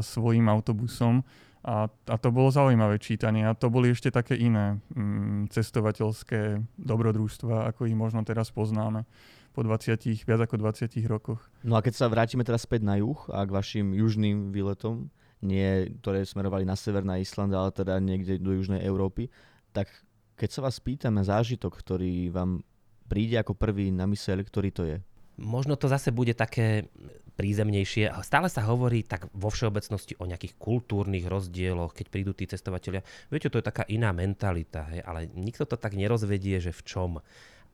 svojim 0.00 0.46
autobusom. 0.48 1.20
A, 1.64 1.88
a 1.88 2.16
to 2.20 2.28
bolo 2.28 2.52
zaujímavé 2.52 3.00
čítanie. 3.00 3.48
A 3.48 3.56
to 3.56 3.72
boli 3.72 3.88
ešte 3.88 4.12
také 4.12 4.36
iné 4.36 4.84
mm, 4.92 5.48
cestovateľské 5.48 6.60
dobrodružstva, 6.76 7.72
ako 7.72 7.88
ich 7.88 7.96
možno 7.96 8.20
teraz 8.20 8.52
poznáme 8.52 9.08
po 9.56 9.64
20, 9.64 9.96
viac 10.28 10.40
ako 10.44 10.60
20 10.60 10.92
rokoch. 11.08 11.40
No 11.64 11.78
a 11.78 11.80
keď 11.80 11.94
sa 12.04 12.10
vrátime 12.12 12.44
teraz 12.44 12.68
späť 12.68 12.84
na 12.84 13.00
juh 13.00 13.16
a 13.32 13.46
k 13.48 13.54
vašim 13.54 13.96
južným 13.96 14.52
výletom, 14.52 15.08
nie, 15.40 15.94
ktoré 16.04 16.26
smerovali 16.26 16.68
na 16.68 16.76
sever, 16.76 17.06
na 17.06 17.16
Island, 17.16 17.56
ale 17.56 17.72
teda 17.72 17.96
niekde 17.96 18.36
do 18.36 18.52
južnej 18.52 18.84
Európy, 18.84 19.32
tak 19.72 19.88
keď 20.34 20.48
sa 20.50 20.60
vás 20.66 20.76
pýtam 20.82 21.14
na 21.16 21.24
zážitok, 21.24 21.70
ktorý 21.80 22.28
vám 22.34 22.60
príde 23.06 23.38
ako 23.38 23.54
prvý 23.54 23.94
na 23.94 24.04
myseľ, 24.04 24.42
ktorý 24.42 24.70
to 24.74 24.82
je? 24.84 24.98
Možno 25.38 25.78
to 25.78 25.86
zase 25.86 26.10
bude 26.10 26.34
také 26.34 26.90
prízemnejšie. 27.34 28.14
Stále 28.22 28.46
sa 28.46 28.62
hovorí 28.62 29.02
tak 29.02 29.26
vo 29.34 29.50
všeobecnosti 29.50 30.14
o 30.22 30.28
nejakých 30.28 30.54
kultúrnych 30.54 31.26
rozdieloch, 31.26 31.90
keď 31.90 32.06
prídu 32.10 32.32
tí 32.32 32.46
cestovateľia. 32.46 33.02
Viete, 33.30 33.50
to 33.50 33.58
je 33.58 33.66
taká 33.66 33.82
iná 33.90 34.14
mentalita, 34.14 34.86
hej? 34.94 35.02
ale 35.02 35.26
nikto 35.34 35.66
to 35.66 35.74
tak 35.74 35.98
nerozvedie, 35.98 36.62
že 36.62 36.70
v 36.70 36.82
čom. 36.86 37.12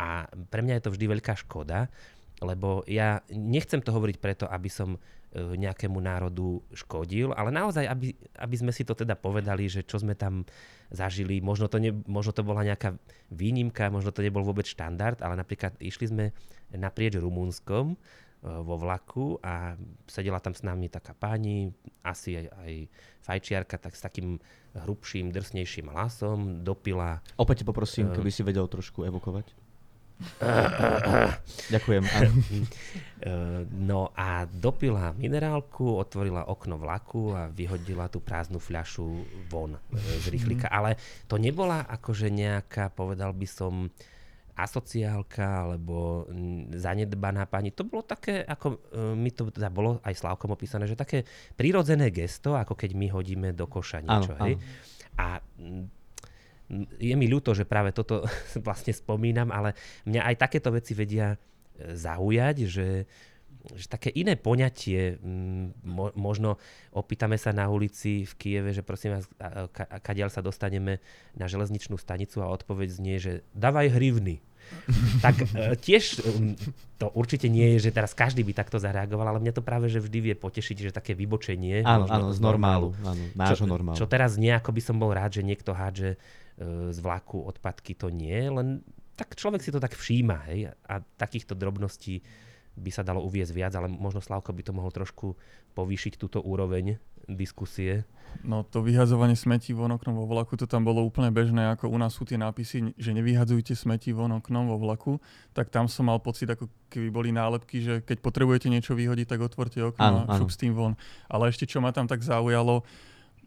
A 0.00 0.26
pre 0.48 0.64
mňa 0.64 0.80
je 0.80 0.84
to 0.88 0.92
vždy 0.96 1.06
veľká 1.12 1.36
škoda, 1.44 1.92
lebo 2.40 2.88
ja 2.88 3.20
nechcem 3.28 3.84
to 3.84 3.92
hovoriť 3.92 4.16
preto, 4.16 4.48
aby 4.48 4.72
som 4.72 4.96
e, 4.96 4.98
nejakému 5.36 6.00
národu 6.00 6.64
škodil, 6.72 7.36
ale 7.36 7.52
naozaj, 7.52 7.84
aby, 7.84 8.16
aby 8.16 8.56
sme 8.56 8.72
si 8.72 8.88
to 8.88 8.96
teda 8.96 9.12
povedali, 9.12 9.68
že 9.68 9.84
čo 9.84 10.00
sme 10.00 10.16
tam 10.16 10.48
zažili, 10.88 11.44
možno 11.44 11.68
to, 11.68 11.76
ne, 11.76 11.92
možno 12.08 12.32
to 12.32 12.40
bola 12.40 12.64
nejaká 12.64 12.96
výnimka, 13.28 13.92
možno 13.92 14.08
to 14.08 14.24
nebol 14.24 14.40
vôbec 14.40 14.64
štandard, 14.64 15.20
ale 15.20 15.36
napríklad 15.36 15.76
išli 15.84 16.08
sme 16.08 16.24
naprieč 16.72 17.20
Rumúnskom 17.20 18.00
vo 18.40 18.76
vlaku 18.80 19.36
a 19.44 19.76
sedela 20.08 20.40
tam 20.40 20.56
s 20.56 20.64
nami 20.64 20.88
taká 20.88 21.12
pani, 21.12 21.68
asi 22.00 22.40
aj, 22.40 22.46
aj 22.64 22.72
fajčiarka, 23.20 23.76
tak 23.76 23.92
s 23.92 24.00
takým 24.00 24.40
hrubším, 24.72 25.28
drsnejším 25.28 25.92
hlasom, 25.92 26.64
dopila... 26.64 27.20
Opäť 27.36 27.68
poprosím, 27.68 28.08
Uh. 28.08 28.16
keby 28.16 28.30
si 28.32 28.40
vedel 28.40 28.64
trošku 28.64 29.04
evokovať. 29.04 29.52
Ďakujem. 31.74 32.04
áno. 32.04 32.30
Eh, 33.20 33.64
No 33.72 34.12
a 34.16 34.44
dopila 34.48 35.12
minerálku, 35.16 35.96
otvorila 35.96 36.48
okno 36.48 36.76
vlaku 36.76 37.32
a 37.36 37.48
vyhodila 37.48 38.08
tú 38.08 38.20
prázdnu 38.20 38.60
fľašu 38.60 39.06
von 39.48 39.76
eh, 39.76 39.80
z 40.20 40.32
rýchlika. 40.32 40.68
Ale 40.68 40.96
to 41.24 41.36
nebola 41.40 41.84
akože 41.88 42.28
nejaká, 42.28 42.92
povedal 42.92 43.32
by 43.32 43.48
som, 43.48 43.88
asociálka 44.64 45.66
alebo 45.66 46.28
zanedbaná 46.74 47.48
pani. 47.48 47.72
To 47.72 47.86
bolo 47.86 48.04
také, 48.04 48.44
ako 48.44 48.66
eh, 48.72 49.14
mi 49.16 49.30
to 49.32 49.48
teda 49.48 49.72
bolo 49.72 49.98
aj 50.04 50.14
Slavkom 50.16 50.52
opísané, 50.52 50.84
že 50.86 50.98
také 50.98 51.24
prirodzené 51.54 52.12
gesto, 52.12 52.54
ako 52.54 52.76
keď 52.76 52.90
my 52.96 53.06
hodíme 53.10 53.48
do 53.56 53.66
koša 53.66 54.04
niečo. 54.04 54.32
Áno, 54.36 54.56
áno. 54.56 54.58
A 55.20 55.26
mm, 55.60 56.00
je 57.02 57.14
mi 57.18 57.26
ľúto, 57.26 57.52
že 57.52 57.66
práve 57.66 57.90
toto 57.90 58.22
vlastne 58.66 58.94
spomínam, 58.94 59.50
ale 59.50 59.74
mňa 60.06 60.22
aj 60.32 60.36
takéto 60.38 60.70
veci 60.70 60.94
vedia 60.94 61.34
e, 61.34 61.38
zaujať, 61.98 62.56
že, 62.64 62.88
že 63.76 63.86
také 63.86 64.08
iné 64.12 64.36
poňatie, 64.40 65.20
mm, 65.20 65.84
mo, 65.84 66.10
možno 66.16 66.56
opýtame 66.96 67.36
sa 67.36 67.52
na 67.52 67.68
ulici 67.68 68.24
v 68.24 68.32
Kieve, 68.40 68.70
že 68.72 68.80
prosím 68.80 69.20
vás, 69.20 69.24
ka, 69.70 69.84
kadiaľ 70.00 70.32
sa 70.32 70.40
dostaneme 70.40 70.98
na 71.36 71.46
železničnú 71.46 72.00
stanicu 72.00 72.40
a 72.40 72.52
odpoveď 72.52 72.88
znie, 72.88 73.16
že 73.20 73.32
dávaj 73.52 73.92
hrivny. 73.92 74.40
tak 75.24 75.34
e, 75.50 75.74
tiež 75.74 76.22
mm, 76.22 76.54
to 77.00 77.10
určite 77.16 77.50
nie 77.50 77.74
je, 77.76 77.90
že 77.90 77.96
teraz 77.96 78.14
každý 78.14 78.46
by 78.46 78.52
takto 78.54 78.78
zareagoval, 78.78 79.34
ale 79.34 79.42
mňa 79.42 79.54
to 79.56 79.66
práve 79.66 79.90
že 79.90 79.98
vždy 79.98 80.30
vie 80.30 80.34
potešiť, 80.38 80.76
že 80.78 80.90
také 80.94 81.12
vybočenie. 81.18 81.82
Áno, 81.82 82.06
áno, 82.06 82.30
z 82.30 82.38
normálu. 82.38 82.94
Áno, 83.02 83.22
nášho 83.34 83.66
normálu. 83.66 83.98
Čo 83.98 84.06
teraz 84.06 84.38
nie, 84.38 84.52
ako 84.54 84.70
by 84.70 84.82
som 84.84 84.96
bol 85.00 85.10
rád, 85.10 85.40
že 85.40 85.42
niekto 85.42 85.74
hádže 85.74 86.14
e, 86.14 86.18
z 86.94 86.98
vlaku 87.02 87.42
odpadky, 87.50 87.98
to 87.98 88.14
nie, 88.14 88.46
len 88.46 88.84
tak 89.18 89.36
človek 89.36 89.60
si 89.60 89.68
to 89.68 89.82
tak 89.82 89.92
všíma, 89.92 90.48
hej, 90.48 90.72
a 90.88 90.94
takýchto 91.20 91.52
drobností 91.52 92.24
by 92.76 92.90
sa 92.94 93.02
dalo 93.02 93.22
uviezť 93.26 93.52
viac, 93.52 93.72
ale 93.74 93.90
možno 93.90 94.22
Slavko 94.22 94.54
by 94.54 94.62
to 94.62 94.72
mohol 94.72 94.90
trošku 94.90 95.34
povýšiť 95.74 96.18
túto 96.18 96.38
úroveň 96.40 96.98
diskusie. 97.28 98.06
No 98.46 98.62
to 98.62 98.78
vyhadzovanie 98.80 99.34
smetí 99.34 99.74
von 99.74 99.90
oknom 99.90 100.14
vo 100.14 100.26
vlaku, 100.26 100.54
to 100.54 100.66
tam 100.70 100.86
bolo 100.86 101.02
úplne 101.02 101.34
bežné, 101.34 101.66
ako 101.74 101.90
u 101.90 101.98
nás 101.98 102.14
sú 102.14 102.22
tie 102.22 102.38
nápisy, 102.38 102.94
že 102.94 103.10
nevyhadzujte 103.10 103.74
smeti 103.74 104.14
von 104.14 104.30
oknom 104.38 104.70
vo 104.70 104.78
vlaku, 104.78 105.18
tak 105.50 105.68
tam 105.68 105.90
som 105.90 106.06
mal 106.06 106.22
pocit, 106.22 106.46
ako 106.46 106.70
keby 106.90 107.10
boli 107.10 107.30
nálepky, 107.34 107.82
že 107.82 107.94
keď 108.06 108.22
potrebujete 108.22 108.70
niečo 108.70 108.94
vyhodiť, 108.94 109.26
tak 109.34 109.42
otvorte 109.42 109.82
okno 109.82 110.02
Áno, 110.02 110.20
a 110.30 110.38
šup 110.38 110.50
s 110.50 110.58
tým 110.62 110.72
von. 110.78 110.94
Ale 111.26 111.50
ešte 111.50 111.66
čo 111.66 111.82
ma 111.82 111.90
tam 111.90 112.06
tak 112.06 112.22
zaujalo, 112.22 112.86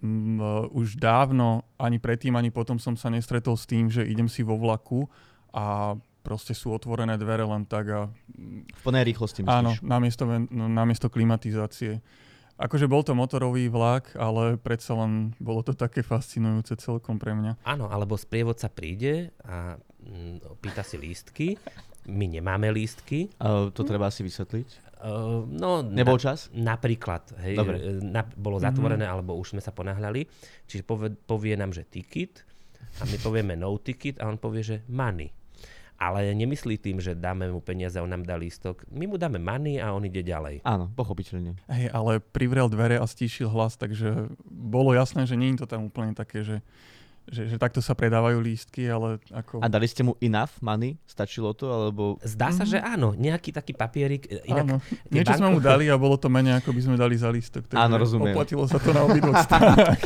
mm, 0.04 0.76
už 0.76 1.00
dávno, 1.00 1.64
ani 1.80 1.98
predtým, 1.98 2.36
ani 2.36 2.52
potom 2.52 2.76
som 2.76 3.00
sa 3.00 3.08
nestretol 3.08 3.56
s 3.56 3.64
tým, 3.64 3.88
že 3.88 4.04
idem 4.04 4.28
si 4.28 4.44
vo 4.44 4.60
vlaku 4.60 5.08
a 5.56 5.96
proste 6.24 6.56
sú 6.56 6.72
otvorené 6.72 7.20
dvere 7.20 7.44
len 7.44 7.68
tak 7.68 7.86
a 7.92 8.00
V 8.32 8.82
plnej 8.82 9.04
rýchlosti 9.12 9.44
Áno, 9.44 9.76
myslíš? 9.76 9.84
namiesto, 9.84 10.24
ven- 10.24 10.50
no, 10.50 10.72
namiesto 10.72 11.12
klimatizácie. 11.12 12.00
Akože 12.54 12.88
bol 12.88 13.04
to 13.04 13.12
motorový 13.12 13.68
vlak, 13.68 14.14
ale 14.16 14.56
predsa 14.62 14.96
len 14.96 15.36
bolo 15.42 15.66
to 15.66 15.76
také 15.76 16.06
fascinujúce 16.06 16.80
celkom 16.80 17.20
pre 17.20 17.36
mňa. 17.36 17.60
Áno, 17.66 17.92
alebo 17.92 18.16
sprievodca 18.16 18.70
príde 18.72 19.34
a 19.44 19.76
mm, 20.00 20.62
pýta 20.64 20.86
si 20.86 20.96
lístky. 20.96 21.60
My 22.08 22.30
nemáme 22.30 22.70
lístky. 22.72 23.34
Uh, 23.42 23.74
to 23.74 23.84
treba 23.84 24.08
asi 24.08 24.24
vysvetliť. 24.24 24.94
Uh, 25.04 25.44
no, 25.50 25.84
Nebol 25.84 26.16
čas? 26.16 26.48
Napríklad, 26.56 27.36
hej, 27.44 27.60
Dobre. 27.60 27.76
e, 27.76 28.00
na, 28.00 28.24
bolo 28.24 28.56
zatvorené, 28.56 29.04
alebo 29.04 29.36
už 29.36 29.58
sme 29.58 29.62
sa 29.64 29.76
ponáhľali. 29.76 30.24
Čiže 30.64 30.84
povie, 30.88 31.12
povie 31.12 31.60
nám, 31.60 31.76
že 31.76 31.84
ticket 31.84 32.48
a 33.02 33.04
my 33.04 33.18
povieme 33.20 33.60
no 33.60 33.76
ticket 33.82 34.22
a 34.24 34.30
on 34.32 34.40
povie, 34.40 34.64
že 34.64 34.78
money. 34.88 35.28
Ale 36.04 36.36
nemyslí 36.36 36.76
tým, 36.84 37.00
že 37.00 37.16
dáme 37.16 37.48
mu 37.48 37.64
peniaze 37.64 37.96
a 37.96 38.04
on 38.04 38.12
nám 38.12 38.28
dá 38.28 38.36
lístok. 38.36 38.84
My 38.92 39.08
mu 39.08 39.16
dáme 39.16 39.40
money 39.40 39.80
a 39.80 39.96
on 39.96 40.04
ide 40.04 40.20
ďalej. 40.20 40.60
Áno, 40.68 40.92
pochopiteľne. 40.92 41.56
Hej, 41.72 41.88
ale 41.96 42.20
privrel 42.20 42.68
dvere 42.68 43.00
a 43.00 43.08
stíšil 43.08 43.48
hlas, 43.48 43.80
takže 43.80 44.36
bolo 44.48 44.92
jasné, 44.92 45.24
že 45.24 45.40
nie 45.40 45.56
je 45.56 45.64
to 45.64 45.68
tam 45.72 45.88
úplne 45.88 46.12
také, 46.12 46.44
že, 46.44 46.60
že, 47.24 47.48
že 47.48 47.56
takto 47.56 47.80
sa 47.80 47.96
predávajú 47.96 48.44
lístky, 48.44 48.92
ale 48.92 49.20
ako... 49.32 49.64
A 49.64 49.72
dali 49.72 49.88
ste 49.88 50.04
mu 50.04 50.20
enough 50.20 50.60
money? 50.60 51.00
Stačilo 51.08 51.56
to? 51.56 51.72
Alebo... 51.72 52.20
Zdá 52.20 52.52
sa, 52.52 52.68
že 52.68 52.84
áno, 52.84 53.16
nejaký 53.16 53.56
taký 53.56 53.72
papierik. 53.72 54.28
e, 54.28 54.44
Inak 54.52 54.66
Áno, 54.68 54.76
niečo 55.08 55.34
sme 55.40 55.56
mu 55.56 55.60
dali 55.64 55.88
a 55.88 55.96
bolo 55.96 56.20
to 56.20 56.28
menej, 56.28 56.60
ako 56.60 56.76
by 56.76 56.82
sme 56.84 56.96
dali 57.00 57.16
za 57.16 57.32
lístok. 57.32 57.72
Takže 57.72 57.80
Áno, 57.80 57.96
rozumiem. 57.96 58.36
Oplatilo 58.36 58.68
sa 58.68 58.76
to 58.76 58.92
na 58.92 59.08
obidvoch 59.08 59.40
stranách. 59.48 60.04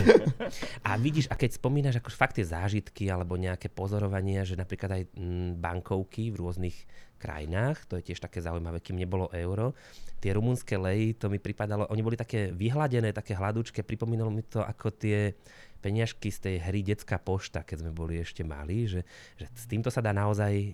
A 0.85 0.95
vidíš, 1.01 1.25
a 1.27 1.35
keď 1.35 1.57
spomínaš 1.57 1.97
ako 1.97 2.09
fakt 2.13 2.37
tie 2.37 2.45
zážitky 2.45 3.09
alebo 3.09 3.33
nejaké 3.33 3.67
pozorovania, 3.73 4.45
že 4.45 4.53
napríklad 4.53 5.01
aj 5.01 5.03
mm, 5.17 5.49
bankovky 5.57 6.29
v 6.29 6.37
rôznych 6.37 6.77
krajinách, 7.17 7.89
to 7.89 7.97
je 7.97 8.13
tiež 8.13 8.21
také 8.21 8.39
zaujímavé, 8.39 8.77
kým 8.79 9.01
nebolo 9.01 9.27
euro, 9.33 9.73
tie 10.21 10.33
rumunské 10.33 10.77
leji, 10.77 11.17
to 11.17 11.29
mi 11.29 11.37
pripadalo, 11.37 11.89
oni 11.89 12.01
boli 12.01 12.17
také 12.17 12.53
vyhladené, 12.53 13.13
také 13.13 13.37
hladúčke, 13.37 13.85
pripomínalo 13.85 14.33
mi 14.33 14.45
to 14.45 14.61
ako 14.61 14.93
tie 14.93 15.33
peňažky 15.77 16.29
z 16.29 16.39
tej 16.41 16.55
hry 16.61 16.81
Detská 16.81 17.17
pošta, 17.17 17.61
keď 17.61 17.85
sme 17.85 17.91
boli 17.93 18.17
ešte 18.17 18.41
mali, 18.41 18.89
že, 18.89 19.05
že 19.37 19.45
s 19.53 19.65
týmto 19.65 19.87
sa 19.93 20.01
dá 20.01 20.11
naozaj 20.11 20.73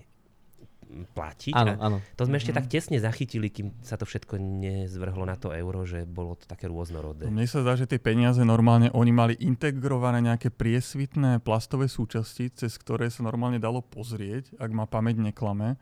platiť. 0.84 1.56
Áno, 1.56 1.74
áno. 1.80 1.98
to 2.14 2.28
sme 2.28 2.36
ešte 2.36 2.52
Mhm. 2.52 2.58
tak 2.60 2.66
tesne 2.68 2.98
zachytili, 3.00 3.48
kým 3.48 3.72
sa 3.80 3.96
to 3.96 4.04
všetko 4.04 4.36
nezvrhlo 4.36 5.24
na 5.24 5.34
to 5.34 5.50
euro, 5.50 5.82
že 5.88 6.04
bolo 6.04 6.36
to 6.36 6.44
také 6.44 6.68
rôznorodé. 6.68 7.26
Mne 7.26 7.48
sa 7.48 7.64
zdá, 7.64 7.74
že 7.74 7.88
tie 7.88 7.96
peniaze 7.98 8.44
normálne, 8.44 8.92
oni 8.92 9.10
mali 9.10 9.34
integrované 9.40 10.20
nejaké 10.20 10.52
priesvitné 10.52 11.40
plastové 11.40 11.88
súčasti, 11.88 12.52
cez 12.52 12.76
ktoré 12.76 13.08
sa 13.08 13.24
normálne 13.24 13.56
dalo 13.58 13.80
pozrieť, 13.80 14.54
ak 14.60 14.70
ma 14.70 14.84
pamäť 14.84 15.18
neklame. 15.24 15.80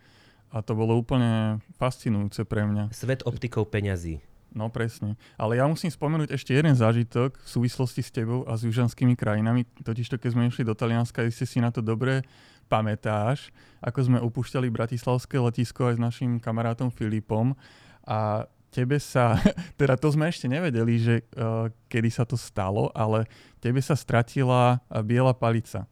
A 0.53 0.61
to 0.61 0.77
bolo 0.77 1.01
úplne 1.01 1.59
fascinujúce 1.81 2.45
pre 2.45 2.63
mňa. 2.69 2.93
Svet 2.95 3.25
optikou 3.27 3.65
peňazí. 3.65 4.21
No 4.53 4.69
presne. 4.69 5.17
Ale 5.41 5.57
ja 5.57 5.65
musím 5.65 5.89
spomenúť 5.89 6.37
ešte 6.37 6.53
jeden 6.53 6.77
zážitok 6.77 7.41
v 7.41 7.49
súvislosti 7.49 8.05
s 8.05 8.13
tebou 8.13 8.45
a 8.45 8.53
s 8.53 8.69
južanskými 8.69 9.17
krajinami. 9.17 9.65
Totižto, 9.81 10.21
keď 10.21 10.31
sme 10.37 10.49
išli 10.53 10.69
do 10.69 10.77
Talianska, 10.77 11.25
ste 11.33 11.49
si 11.49 11.57
na 11.57 11.73
to 11.73 11.81
dobre 11.81 12.21
pamätáš, 12.69 13.49
ako 13.81 13.99
sme 14.01 14.19
opúšťali 14.21 14.69
Bratislavské 14.69 15.41
letisko 15.41 15.93
aj 15.93 15.97
s 15.97 16.01
našim 16.01 16.31
kamarátom 16.37 16.93
Filipom 16.93 17.57
a 18.05 18.49
tebe 18.73 19.01
sa, 19.01 19.41
teda 19.81 19.97
to 19.97 20.13
sme 20.13 20.29
ešte 20.29 20.49
nevedeli, 20.49 20.95
že 21.01 21.15
uh, 21.37 21.69
kedy 21.89 22.09
sa 22.13 22.25
to 22.29 22.37
stalo, 22.37 22.93
ale 22.93 23.29
tebe 23.61 23.81
sa 23.81 23.97
stratila 23.97 24.81
uh, 24.81 25.01
biela 25.01 25.33
palica 25.33 25.89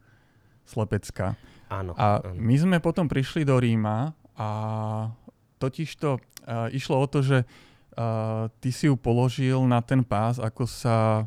slepecká. 0.69 1.37
Áno. 1.73 1.97
A 1.97 2.21
áno. 2.21 2.37
my 2.37 2.57
sme 2.57 2.77
potom 2.81 3.09
prišli 3.09 3.45
do 3.45 3.57
Ríma 3.57 4.13
a 4.37 4.49
totižto 5.61 6.09
uh, 6.17 6.73
išlo 6.73 6.97
o 6.97 7.07
to, 7.09 7.21
že 7.21 7.45
uh, 7.45 7.70
ty 8.61 8.71
si 8.71 8.87
ju 8.87 8.95
položil 8.95 9.59
na 9.67 9.83
ten 9.83 10.01
pás, 10.07 10.39
ako 10.39 10.65
sa, 10.65 11.27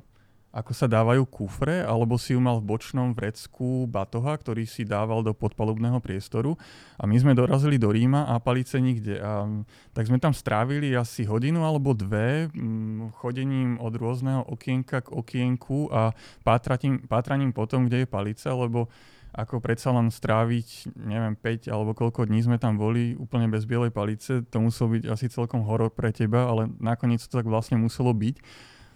ako 0.53 0.71
sa 0.71 0.87
dávajú 0.87 1.27
kufre, 1.27 1.83
alebo 1.83 2.15
si 2.15 2.33
ju 2.33 2.39
mal 2.39 2.61
v 2.63 2.73
bočnom 2.73 3.11
vrecku 3.11 3.89
batoha, 3.89 4.37
ktorý 4.39 4.63
si 4.63 4.87
dával 4.87 5.21
do 5.21 5.35
podpalubného 5.35 5.99
priestoru. 5.99 6.55
A 6.95 7.03
my 7.03 7.19
sme 7.19 7.35
dorazili 7.35 7.75
do 7.75 7.91
Ríma 7.91 8.31
a 8.31 8.39
palice 8.39 8.79
nikde. 8.79 9.19
A, 9.19 9.45
tak 9.91 10.07
sme 10.07 10.17
tam 10.17 10.31
strávili 10.31 10.95
asi 10.95 11.27
hodinu 11.27 11.67
alebo 11.67 11.91
dve 11.91 12.47
mm, 12.49 13.17
chodením 13.19 13.77
od 13.83 13.93
rôzneho 13.93 14.41
okienka 14.47 15.03
k 15.03 15.09
okienku 15.11 15.91
a 15.91 16.15
pátraním, 16.41 17.03
pátraním 17.05 17.51
potom, 17.51 17.85
kde 17.85 18.05
je 18.05 18.07
palica, 18.07 18.49
lebo 18.55 18.87
ako 19.33 19.57
predsa 19.57 19.89
len 19.89 20.07
stráviť, 20.07 20.93
neviem, 20.95 21.33
5 21.33 21.67
alebo 21.67 21.91
koľko 21.91 22.25
dní 22.25 22.39
sme 22.39 22.55
tam 22.55 22.77
boli 22.77 23.13
úplne 23.13 23.45
bez 23.47 23.65
bielej 23.65 23.89
palice, 23.89 24.41
to 24.43 24.57
muselo 24.59 24.93
byť 24.93 25.03
asi 25.07 25.25
celkom 25.27 25.61
horor 25.61 25.89
pre 25.89 26.09
teba, 26.09 26.45
ale 26.45 26.69
nakoniec 26.77 27.17
to 27.19 27.33
tak 27.33 27.43
vlastne 27.43 27.75
muselo 27.75 28.11
byť. 28.11 28.37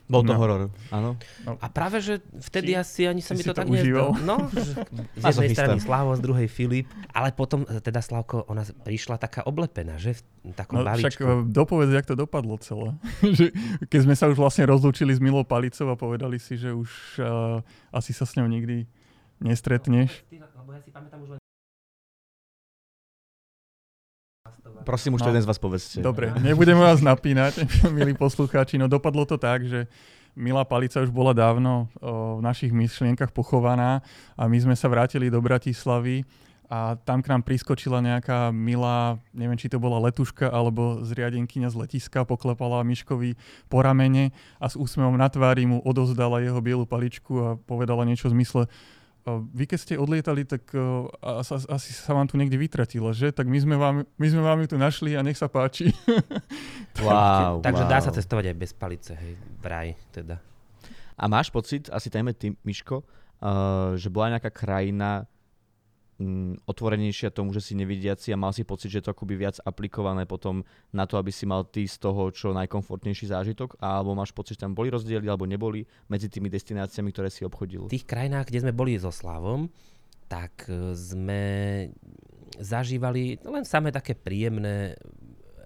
Bol 0.08 0.24
to 0.24 0.32
No. 0.32 0.40
horor, 0.40 0.62
áno. 0.88 1.20
A 1.60 1.68
práve, 1.68 2.00
že 2.00 2.24
vtedy 2.40 2.72
Si- 2.72 2.80
asi 2.80 3.02
ani 3.04 3.20
sa 3.20 3.36
mi 3.36 3.44
to 3.44 3.52
to 3.52 3.60
tak 3.60 3.68
nezdalo. 3.68 4.16
No, 4.24 4.48
z 4.48 4.80
jednej 5.20 5.52
strany 5.52 5.84
Slavo, 5.84 6.16
z 6.16 6.24
druhej 6.24 6.48
Filip, 6.48 6.88
ale 7.12 7.36
potom 7.36 7.68
teda 7.68 8.00
Slavko, 8.00 8.48
ona 8.48 8.64
prišla 8.64 9.20
taká 9.20 9.44
oblepená, 9.44 10.00
že 10.00 10.16
v 10.46 10.56
takom 10.56 10.80
No, 10.80 10.88
však 10.88 10.96
balíčku. 11.12 11.24
e, 11.26 11.34
dopovedz, 11.46 11.92
jak 11.92 12.08
to 12.08 12.16
dopadlo 12.16 12.56
celé. 12.58 12.96
že, 13.36 13.52
keď 13.84 14.00
sme 14.02 14.16
sa 14.16 14.32
už 14.32 14.38
vlastne 14.38 14.64
rozlúčili 14.64 15.12
s 15.12 15.20
Milou 15.20 15.44
Palicou 15.44 15.92
a 15.92 15.98
povedali 15.98 16.40
si, 16.40 16.56
že 16.56 16.72
už 16.72 16.88
uh, 17.20 17.60
asi 17.92 18.16
sa 18.16 18.24
s 18.24 18.32
ňou 18.34 18.48
nikdy 18.48 18.88
nestretneš. 19.40 20.24
Prosím, 24.84 25.20
už 25.20 25.22
to 25.22 25.28
No. 25.28 25.32
jeden 25.36 25.44
z 25.44 25.50
vás 25.50 25.60
povedzte. 25.60 26.00
Dobre, 26.00 26.32
nebudeme 26.40 26.80
vás 26.80 27.04
napínať, 27.04 27.68
milí 27.98 28.16
poslucháči, 28.16 28.80
no 28.80 28.88
dopadlo 28.88 29.28
to 29.28 29.36
tak, 29.36 29.68
že 29.68 29.88
Milá 30.38 30.62
Palica 30.64 31.02
už 31.02 31.10
bola 31.10 31.34
dávno 31.34 31.90
o, 31.98 32.38
v 32.38 32.46
našich 32.46 32.70
myšlienkach 32.70 33.34
pochovaná 33.34 34.06
a 34.38 34.46
my 34.46 34.58
sme 34.62 34.76
sa 34.78 34.86
vrátili 34.86 35.34
do 35.34 35.42
Bratislavy 35.42 36.24
a 36.70 36.94
tam 36.94 37.26
k 37.26 37.32
nám 37.34 37.42
priskočila 37.42 38.06
nejaká 38.06 38.54
milá, 38.54 39.18
neviem, 39.34 39.58
či 39.58 39.66
to 39.66 39.82
bola 39.82 39.98
letuška 39.98 40.46
alebo 40.46 41.02
zriadenkyňa 41.02 41.74
z 41.74 41.80
letiska, 41.80 42.22
poklepala 42.22 42.86
Miškovi 42.86 43.34
po 43.66 43.82
ramene 43.82 44.30
a 44.62 44.70
s 44.70 44.78
úsmevom 44.78 45.18
na 45.18 45.26
tvári 45.26 45.66
mu 45.66 45.82
odozdala 45.82 46.38
jeho 46.38 46.60
bielu 46.62 46.86
paličku 46.86 47.34
a 47.42 47.50
povedala 47.58 48.06
niečo 48.06 48.30
v 48.30 48.38
zmysle 48.38 48.62
"O, 48.68 48.70
vy 49.52 49.68
keď 49.68 49.80
ste 49.80 49.94
odlietali, 50.00 50.48
tak 50.48 50.72
as- 51.22 51.68
asi 51.68 51.90
sa 51.92 52.16
vám 52.16 52.32
tu 52.32 52.40
niekde 52.40 52.56
vytratila, 52.56 53.12
že? 53.12 53.36
Tak 53.36 53.44
my 53.44 53.60
sme 53.60 53.76
vám, 53.76 53.96
my 54.08 54.28
sme 54.28 54.42
vám 54.42 54.64
ju 54.64 54.68
tu 54.72 54.78
našli 54.80 55.20
a 55.20 55.22
nech 55.22 55.36
sa 55.38 55.52
páči. 55.52 55.92
Wow, 56.98 57.62
Takže 57.62 57.86
wow. 57.86 57.92
dá 57.94 58.02
sa 58.02 58.10
cestovať 58.10 58.50
aj 58.50 58.58
bez 58.58 58.74
palice, 58.74 59.14
hej, 59.14 59.38
vraj 59.62 59.94
teda. 60.10 60.42
A 61.14 61.30
máš 61.30 61.54
pocit, 61.54 61.94
asi 61.94 62.10
tajme 62.10 62.34
ty, 62.34 62.58
Miško, 62.66 63.06
uh, 63.06 63.94
že 63.94 64.10
bola 64.10 64.34
nejaká 64.34 64.50
krajina 64.50 65.30
otvorenejšia 66.66 67.30
tomu, 67.30 67.54
že 67.54 67.62
si 67.62 67.78
nevidiaci 67.78 68.34
a 68.34 68.42
mal 68.42 68.50
si 68.50 68.66
pocit, 68.66 68.90
že 68.90 69.00
je 69.00 69.06
to 69.06 69.14
akoby 69.14 69.38
viac 69.38 69.62
aplikované 69.62 70.26
potom 70.26 70.66
na 70.90 71.06
to, 71.06 71.22
aby 71.22 71.30
si 71.30 71.46
mal 71.46 71.62
ty 71.70 71.86
z 71.86 72.02
toho 72.02 72.34
čo 72.34 72.58
najkomfortnejší 72.58 73.30
zážitok? 73.30 73.78
Alebo 73.78 74.18
máš 74.18 74.34
pocit, 74.34 74.58
že 74.58 74.66
tam 74.66 74.74
boli 74.74 74.90
rozdiely 74.90 75.30
alebo 75.30 75.46
neboli 75.46 75.86
medzi 76.10 76.26
tými 76.26 76.50
destináciami, 76.50 77.14
ktoré 77.14 77.30
si 77.30 77.46
obchodil? 77.46 77.86
V 77.86 77.94
tých 77.94 78.10
krajinách, 78.10 78.50
kde 78.50 78.66
sme 78.66 78.74
boli 78.74 78.98
so 78.98 79.14
Slavom, 79.14 79.70
tak 80.26 80.66
e, 80.66 80.98
sme 80.98 81.44
zažívali 82.58 83.38
len 83.46 83.62
samé 83.62 83.94
také 83.94 84.18
príjemné 84.18 84.98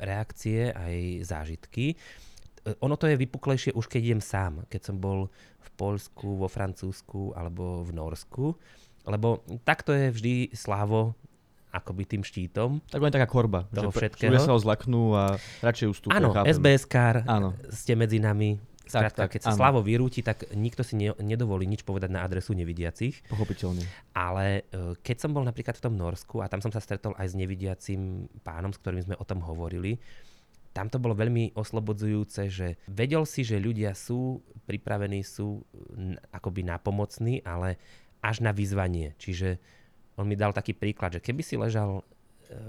reakcie 0.03 0.75
aj 0.75 1.23
zážitky. 1.31 1.95
E, 1.95 2.75
Ono 2.83 2.99
to 2.99 3.07
je 3.07 3.15
vypuklejšie 3.15 3.71
už 3.71 3.87
keď 3.87 4.01
idem 4.03 4.21
sám, 4.21 4.67
keď 4.67 4.81
som 4.91 4.99
bol 4.99 5.31
v 5.63 5.69
Poľsku, 5.79 6.43
vo 6.43 6.51
Francúzsku 6.51 7.39
alebo 7.39 7.87
v 7.87 7.95
Norsku, 7.95 8.59
lebo 9.05 9.41
takto 9.65 9.93
je 9.93 10.13
vždy 10.13 10.33
Slavo 10.53 11.17
akoby 11.71 12.03
tým 12.03 12.21
štítom. 12.21 12.83
Tak 12.91 12.99
len 12.99 13.11
taká 13.15 13.25
korba. 13.25 13.65
Toho 13.71 13.95
že 13.95 14.11
všetkého. 14.11 14.27
ľudia 14.27 14.43
sa 14.43 14.53
ho 14.53 14.59
zlaknú 14.59 15.15
a 15.15 15.39
radšej 15.63 15.87
ustúpia. 15.87 16.19
Áno. 16.19 16.35
SBS 16.43 16.83
kár, 16.83 17.23
ste 17.71 17.95
medzi 17.95 18.19
nami. 18.19 18.59
Skrátka, 18.91 19.23
tak, 19.23 19.39
keď 19.39 19.41
sa 19.47 19.49
áno. 19.55 19.59
Slavo 19.63 19.79
vyrúti, 19.79 20.19
tak 20.19 20.51
nikto 20.51 20.83
si 20.83 20.99
ne, 20.99 21.15
nedovolí 21.15 21.63
nič 21.63 21.87
povedať 21.87 22.11
na 22.11 22.27
adresu 22.27 22.51
nevidiacich. 22.51 23.23
Pochopiteľne. 23.31 23.87
Ale 24.11 24.67
e, 24.67 24.99
keď 24.99 25.17
som 25.23 25.31
bol 25.31 25.47
napríklad 25.47 25.79
v 25.79 25.83
tom 25.87 25.95
Norsku 25.95 26.43
a 26.43 26.51
tam 26.51 26.59
som 26.59 26.75
sa 26.75 26.83
stretol 26.83 27.15
aj 27.15 27.31
s 27.31 27.35
nevidiacim 27.39 28.27
pánom, 28.43 28.75
s 28.75 28.83
ktorým 28.83 29.07
sme 29.07 29.15
o 29.15 29.23
tom 29.23 29.39
hovorili, 29.47 29.95
tam 30.71 30.87
to 30.87 30.99
bolo 30.99 31.15
veľmi 31.15 31.55
oslobodzujúce, 31.55 32.41
že 32.47 32.67
vedel 32.87 33.23
si, 33.27 33.43
že 33.43 33.59
ľudia 33.59 33.95
sú 33.95 34.39
pripravení, 34.67 35.19
sú 35.23 35.63
akoby 36.31 36.63
napomocní, 36.63 37.43
ale 37.43 37.75
až 38.21 38.45
na 38.45 38.53
vyzvanie. 38.53 39.17
Čiže 39.17 39.57
on 40.17 40.29
mi 40.29 40.37
dal 40.37 40.53
taký 40.53 40.77
príklad, 40.77 41.17
že 41.17 41.23
keby 41.23 41.41
si 41.41 41.57
ležal 41.57 42.01
e, 42.01 42.03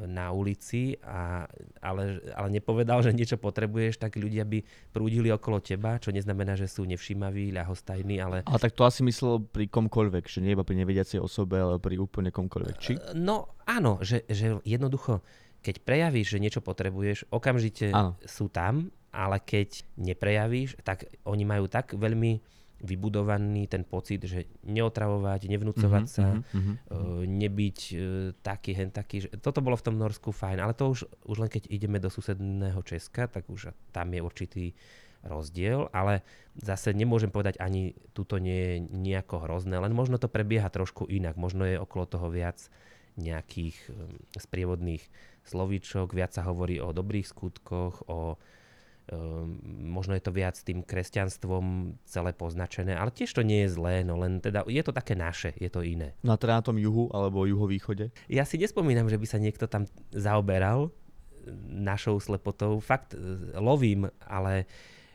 na 0.09 0.33
ulici, 0.33 0.97
a, 1.05 1.45
ale, 1.85 2.25
ale 2.33 2.49
nepovedal, 2.49 3.05
že 3.05 3.13
niečo 3.13 3.37
potrebuješ, 3.37 4.01
tak 4.01 4.17
ľudia 4.17 4.49
by 4.49 4.65
prúdili 4.91 5.29
okolo 5.29 5.61
teba, 5.61 6.01
čo 6.01 6.09
neznamená, 6.09 6.57
že 6.57 6.71
sú 6.71 6.89
nevšímaví, 6.89 7.53
ľahostajní, 7.53 8.17
ale 8.25 8.41
Ale 8.49 8.63
tak 8.63 8.73
to 8.73 8.89
asi 8.89 9.05
myslel 9.05 9.45
pri 9.45 9.69
komkoľvek, 9.69 10.25
že 10.25 10.41
nie 10.41 10.57
iba 10.57 10.65
pri 10.65 10.81
nevediacej 10.81 11.21
osobe, 11.21 11.61
ale 11.61 11.77
pri 11.77 12.01
úplne 12.01 12.33
komkoľvek. 12.33 12.77
Či? 12.81 12.93
No 13.19 13.53
áno, 13.69 14.01
že, 14.01 14.25
že 14.33 14.57
jednoducho, 14.65 15.21
keď 15.61 15.85
prejavíš, 15.85 16.35
že 16.35 16.43
niečo 16.43 16.65
potrebuješ, 16.65 17.31
okamžite 17.31 17.95
Áno. 17.95 18.19
sú 18.27 18.51
tam, 18.51 18.91
ale 19.13 19.39
keď 19.45 19.85
neprejavíš, 20.01 20.81
tak 20.83 21.07
oni 21.29 21.45
majú 21.45 21.69
tak 21.69 21.93
veľmi 21.93 22.41
vybudovaný 22.83 23.71
ten 23.71 23.87
pocit, 23.87 24.19
že 24.27 24.51
neotravovať, 24.67 25.47
nevnúcovať 25.47 26.05
Mhm, 26.05 26.11
sa, 26.11 26.27
mhm, 26.35 26.43
mhm. 26.53 26.73
uh, 26.91 27.23
nebyť 27.25 27.79
uh, 27.95 28.01
taký, 28.43 28.75
hen 28.75 28.91
taký. 28.91 29.25
Že 29.25 29.39
toto 29.39 29.63
bolo 29.63 29.79
v 29.79 29.87
tom 29.87 29.97
Norsku 29.97 30.35
fajn, 30.35 30.59
ale 30.59 30.75
to 30.75 30.91
už, 30.91 31.07
už 31.31 31.37
len 31.39 31.51
keď 31.51 31.71
ideme 31.71 32.03
do 32.03 32.11
susedného 32.11 32.83
Česka, 32.83 33.31
tak 33.31 33.47
už 33.47 33.71
tam 33.95 34.11
je 34.11 34.21
určitý 34.21 34.65
rozdiel, 35.23 35.87
ale 35.95 36.27
zase 36.59 36.91
nemôžem 36.91 37.31
povedať 37.31 37.63
ani 37.63 37.95
tuto 38.11 38.43
nie 38.43 38.59
je 38.59 38.75
nejako 38.91 39.47
hrozné, 39.47 39.79
len 39.79 39.95
možno 39.95 40.19
to 40.19 40.27
prebieha 40.27 40.67
trošku 40.67 41.07
inak, 41.07 41.39
možno 41.39 41.63
je 41.63 41.79
okolo 41.79 42.11
toho 42.11 42.27
viac 42.27 42.59
nejakých 43.15 43.77
um, 43.93 44.19
sprievodných 44.35 45.05
slovíčok, 45.47 46.17
viac 46.17 46.35
sa 46.35 46.43
hovorí 46.43 46.83
o 46.83 46.91
dobrých 46.91 47.29
skutkoch, 47.29 48.09
o 48.11 48.41
možno 49.83 50.15
je 50.15 50.23
to 50.23 50.31
viac 50.31 50.55
tým 50.57 50.81
kresťanstvom 50.81 51.97
celé 52.07 52.31
poznačené, 52.33 52.95
ale 52.95 53.11
tiež 53.11 53.35
to 53.35 53.43
nie 53.43 53.67
je 53.67 53.75
zlé, 53.75 54.07
no 54.07 54.17
len 54.17 54.39
teda 54.39 54.63
je 54.65 54.81
to 54.81 54.95
také 54.95 55.13
naše, 55.13 55.53
je 55.59 55.69
to 55.69 55.83
iné. 55.83 56.15
No 56.23 56.33
a 56.33 56.41
teda 56.41 56.59
na 56.59 56.65
tom 56.65 56.79
juhu 56.79 57.11
alebo 57.11 57.45
juhovýchode? 57.45 58.15
Ja 58.31 58.47
si 58.47 58.57
nespomínam, 58.57 59.11
že 59.11 59.19
by 59.19 59.27
sa 59.27 59.43
niekto 59.43 59.67
tam 59.67 59.85
zaoberal 60.15 60.89
e, 60.89 60.91
našou 61.69 62.23
slepotou. 62.23 62.79
Fakt 62.79 63.13
e, 63.13 63.19
lovím, 63.59 64.07
ale 64.23 64.65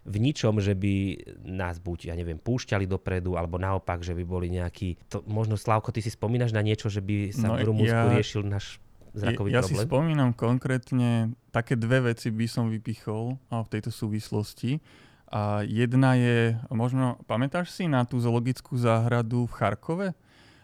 v 0.08 0.24
ničom, 0.24 0.64
že 0.64 0.72
by 0.72 1.20
nás 1.44 1.84
buď, 1.84 2.12
ja 2.12 2.16
neviem, 2.16 2.40
púšťali 2.40 2.88
dopredu, 2.88 3.36
alebo 3.36 3.60
naopak, 3.60 4.00
že 4.08 4.16
by 4.16 4.24
boli 4.24 4.48
nejakí... 4.48 4.96
To, 5.12 5.20
možno, 5.28 5.60
Slavko, 5.60 5.92
ty 5.92 6.00
si 6.00 6.08
spomínaš 6.08 6.56
na 6.56 6.64
niečo, 6.64 6.88
že 6.88 7.04
by 7.04 7.36
sa 7.36 7.52
No, 7.52 7.60
v 7.60 7.68
Rumunsku 7.68 7.92
ja- 8.08 8.16
riešil 8.16 8.48
náš 8.48 8.80
zrakový 9.18 9.50
ja 9.50 9.66
si 9.66 9.74
problém? 9.74 9.88
spomínam 9.90 10.30
konkrétne, 10.38 11.34
také 11.50 11.74
dve 11.74 12.14
veci 12.14 12.30
by 12.30 12.46
som 12.46 12.70
vypichol 12.70 13.38
v 13.50 13.68
tejto 13.68 13.90
súvislosti. 13.90 14.80
A 15.28 15.66
jedna 15.68 16.16
je, 16.16 16.56
možno, 16.72 17.20
pamätáš 17.28 17.76
si 17.76 17.90
na 17.92 18.08
tú 18.08 18.16
zoologickú 18.22 18.80
záhradu 18.80 19.44
v 19.50 19.54
Charkove? 19.58 20.08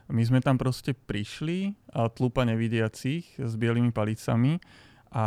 My 0.08 0.24
sme 0.24 0.40
tam 0.40 0.56
proste 0.56 0.96
prišli, 0.96 1.76
a 1.92 2.08
tlupa 2.08 2.48
nevidiacich 2.48 3.40
s 3.40 3.54
bielými 3.60 3.92
palicami 3.92 4.64
a 5.14 5.26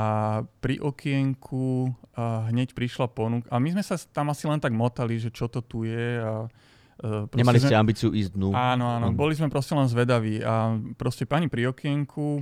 pri 0.65 0.81
okienku 0.83 1.93
a 2.17 2.49
hneď 2.49 2.73
prišla 2.73 3.13
ponuka. 3.13 3.47
A 3.53 3.61
my 3.61 3.77
sme 3.77 3.83
sa 3.85 4.01
tam 4.11 4.33
asi 4.33 4.49
len 4.49 4.59
tak 4.59 4.73
motali, 4.73 5.21
že 5.21 5.29
čo 5.29 5.51
to 5.53 5.61
tu 5.61 5.85
je 5.85 6.23
a 6.23 6.49
Uh, 6.97 7.29
Nemali 7.37 7.61
ste 7.61 7.77
sme... 7.77 7.85
ambíciu 7.85 8.09
ísť 8.09 8.41
dnu. 8.41 8.57
Áno, 8.57 8.89
áno. 8.89 9.13
Boli 9.13 9.37
sme 9.37 9.53
proste 9.53 9.77
len 9.77 9.85
zvedaví. 9.85 10.41
A 10.41 10.81
proste 10.97 11.29
pani 11.29 11.45
pri 11.45 11.69
okienku 11.69 12.41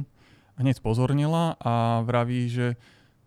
hneď 0.59 0.79
spozornila 0.79 1.59
a 1.59 2.03
vraví, 2.07 2.47
že 2.49 2.67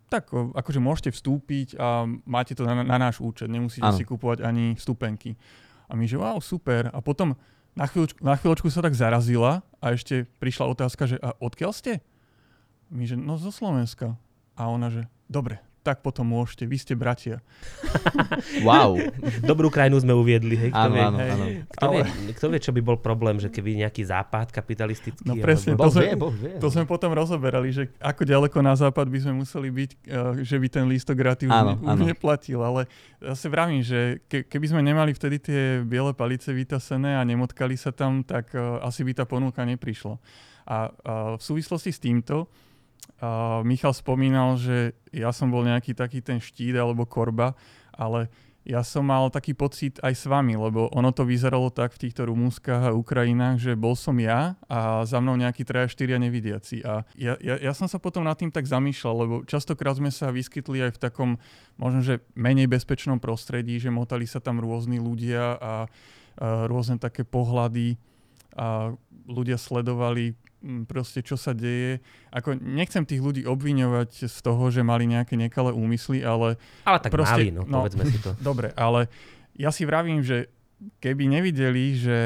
tak 0.08 0.32
akože 0.32 0.80
môžete 0.80 1.10
vstúpiť 1.12 1.76
a 1.76 2.08
máte 2.24 2.56
to 2.56 2.64
na, 2.64 2.80
na 2.80 2.96
náš 2.96 3.20
účet, 3.20 3.52
nemusíte 3.52 3.84
ano. 3.84 3.96
si 3.96 4.08
kúpovať 4.08 4.40
ani 4.40 4.72
vstupenky. 4.72 5.36
A 5.88 5.96
my, 5.96 6.04
že 6.08 6.16
wow, 6.16 6.40
super. 6.40 6.88
A 6.92 6.98
potom 7.04 7.36
na 7.76 7.84
chvíľočku, 7.84 8.18
na 8.24 8.34
chvíľočku 8.36 8.68
sa 8.72 8.80
tak 8.80 8.96
zarazila 8.96 9.60
a 9.80 9.92
ešte 9.92 10.24
prišla 10.40 10.64
otázka, 10.72 11.04
že 11.04 11.16
a 11.20 11.36
odkiaľ 11.36 11.72
ste? 11.76 12.00
My, 12.88 13.04
že 13.04 13.20
no 13.20 13.36
zo 13.36 13.52
Slovenska. 13.52 14.16
A 14.56 14.72
ona, 14.72 14.88
že 14.88 15.06
dobre, 15.28 15.60
tak 15.82 16.02
potom 16.04 16.26
môžete, 16.26 16.66
vy 16.66 16.76
ste 16.76 16.94
bratia. 16.98 17.40
wow. 18.66 18.98
Dobrú 19.40 19.70
krajinu 19.72 20.02
sme 20.02 20.12
uviedli, 20.12 20.58
hej. 20.58 20.70
Kto, 20.74 20.88
áno, 20.90 20.94
vie, 20.94 21.04
áno, 21.04 21.16
áno. 21.18 21.44
Kto, 21.70 21.84
Ale... 21.86 21.94
vie, 22.04 22.32
kto 22.34 22.46
vie, 22.50 22.60
čo 22.60 22.72
by 22.74 22.80
bol 22.82 22.98
problém, 23.00 23.38
že 23.38 23.48
keby 23.48 23.80
nejaký 23.86 24.02
západ 24.04 24.50
kapitalistický... 24.52 25.24
No 25.24 25.38
presne, 25.38 25.78
alebo... 25.78 25.86
to, 25.86 25.90
sme, 25.94 26.04
vie, 26.12 26.52
to 26.58 26.68
sme 26.68 26.84
potom 26.84 27.10
rozoberali, 27.14 27.72
že 27.72 27.88
ako 28.02 28.22
ďaleko 28.26 28.58
na 28.60 28.74
západ 28.74 29.06
by 29.08 29.18
sme 29.22 29.32
museli 29.40 29.68
byť, 29.70 29.90
eh, 29.94 30.44
že 30.44 30.56
by 30.58 30.66
ten 30.68 30.84
lístok 30.90 31.16
gratis 31.16 31.48
áno, 31.48 31.78
už 31.80 31.98
áno. 31.98 32.04
neplatil. 32.04 32.60
Ale 32.60 32.90
zase 33.22 33.46
vravím, 33.48 33.80
že 33.80 34.20
ke, 34.26 34.44
keby 34.44 34.66
sme 34.74 34.80
nemali 34.84 35.14
vtedy 35.14 35.36
tie 35.40 35.62
biele 35.86 36.12
palice 36.12 36.50
vytasené 36.50 37.16
a 37.16 37.22
nemotkali 37.24 37.78
sa 37.78 37.94
tam, 37.94 38.26
tak 38.26 38.52
uh, 38.52 38.82
asi 38.84 39.06
by 39.06 39.12
tá 39.14 39.24
ponuka 39.24 39.62
neprišla. 39.64 40.18
A 40.68 40.92
v 41.32 41.40
súvislosti 41.40 41.88
s 41.88 41.96
týmto, 41.96 42.44
Uh, 43.18 43.66
Michal 43.66 43.90
spomínal, 43.90 44.54
že 44.54 44.94
ja 45.10 45.34
som 45.34 45.50
bol 45.50 45.66
nejaký 45.66 45.90
taký 45.90 46.22
ten 46.22 46.38
štít 46.38 46.78
alebo 46.78 47.02
korba, 47.02 47.58
ale 47.90 48.30
ja 48.68 48.84
som 48.84 49.00
mal 49.00 49.32
taký 49.32 49.56
pocit 49.56 49.96
aj 50.04 50.12
s 50.12 50.24
vami, 50.28 50.52
lebo 50.52 50.92
ono 50.92 51.08
to 51.08 51.24
vyzeralo 51.24 51.72
tak 51.72 51.96
v 51.96 52.04
týchto 52.04 52.28
Rumúnskach 52.28 52.92
a 52.92 52.96
Ukrajinách, 52.96 53.56
že 53.56 53.72
bol 53.72 53.96
som 53.96 54.12
ja 54.20 54.60
a 54.68 55.08
za 55.08 55.24
mnou 55.24 55.40
nejakí 55.40 55.64
traja, 55.64 55.88
štyria 55.88 56.20
nevidiaci. 56.20 56.84
A 56.84 57.08
ja, 57.16 57.40
ja, 57.40 57.56
ja 57.56 57.72
som 57.72 57.88
sa 57.88 57.96
potom 57.96 58.28
nad 58.28 58.36
tým 58.36 58.52
tak 58.52 58.68
zamýšľal, 58.68 59.14
lebo 59.24 59.34
častokrát 59.48 59.96
sme 59.96 60.12
sa 60.12 60.28
vyskytli 60.28 60.84
aj 60.84 61.00
v 61.00 61.02
takom 61.02 61.30
možno, 61.80 62.04
že 62.04 62.20
menej 62.36 62.68
bezpečnom 62.68 63.16
prostredí, 63.16 63.80
že 63.80 63.88
motali 63.88 64.28
sa 64.28 64.36
tam 64.36 64.60
rôzni 64.60 65.00
ľudia 65.00 65.56
a, 65.56 65.56
a 65.56 65.74
rôzne 66.68 67.00
také 67.00 67.24
pohľady 67.24 67.96
a 68.52 68.92
ľudia 69.24 69.56
sledovali 69.56 70.36
proste 70.90 71.22
čo 71.22 71.38
sa 71.38 71.54
deje. 71.54 72.02
Ako 72.34 72.58
nechcem 72.58 73.06
tých 73.06 73.22
ľudí 73.22 73.42
obviňovať 73.46 74.26
z 74.26 74.38
toho, 74.42 74.70
že 74.74 74.82
mali 74.82 75.06
nejaké 75.06 75.38
nekalé 75.38 75.70
úmysly, 75.70 76.26
ale... 76.26 76.58
Ale 76.82 76.98
tak 76.98 77.14
proste, 77.14 77.34
mali, 77.38 77.54
no, 77.54 77.62
no 77.64 77.86
povedzme 77.86 78.04
si 78.10 78.18
to. 78.18 78.34
Dobre, 78.50 78.74
ale 78.74 79.06
ja 79.54 79.70
si 79.70 79.86
vravím, 79.86 80.22
že 80.22 80.50
keby 81.02 81.26
nevideli, 81.26 81.98
že 81.98 82.18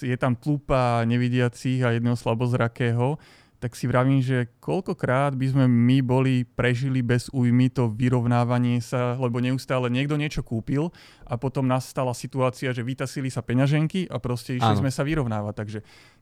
je 0.00 0.16
tam 0.16 0.36
tlupa 0.36 1.04
nevidiacich 1.04 1.84
a 1.84 1.92
jedného 1.92 2.16
slabozrakého, 2.16 3.20
tak 3.64 3.80
si 3.80 3.88
vravím, 3.88 4.20
že 4.20 4.52
koľkokrát 4.60 5.32
by 5.40 5.46
sme 5.48 5.64
my 5.64 6.04
boli 6.04 6.44
prežili 6.44 7.00
bez 7.00 7.32
újmy 7.32 7.72
to 7.72 7.88
vyrovnávanie 7.88 8.84
sa, 8.84 9.16
lebo 9.16 9.40
neustále 9.40 9.88
niekto 9.88 10.20
niečo 10.20 10.44
kúpil 10.44 10.92
a 11.24 11.40
potom 11.40 11.64
nastala 11.64 12.12
situácia, 12.12 12.76
že 12.76 12.84
vytasili 12.84 13.32
sa 13.32 13.40
peňaženky 13.40 14.04
a 14.12 14.20
proste 14.20 14.60
išli 14.60 14.68
Áno. 14.68 14.84
sme 14.84 14.92
sa 14.92 15.00
vyrovnávať. 15.00 15.54
Takže 15.56 15.78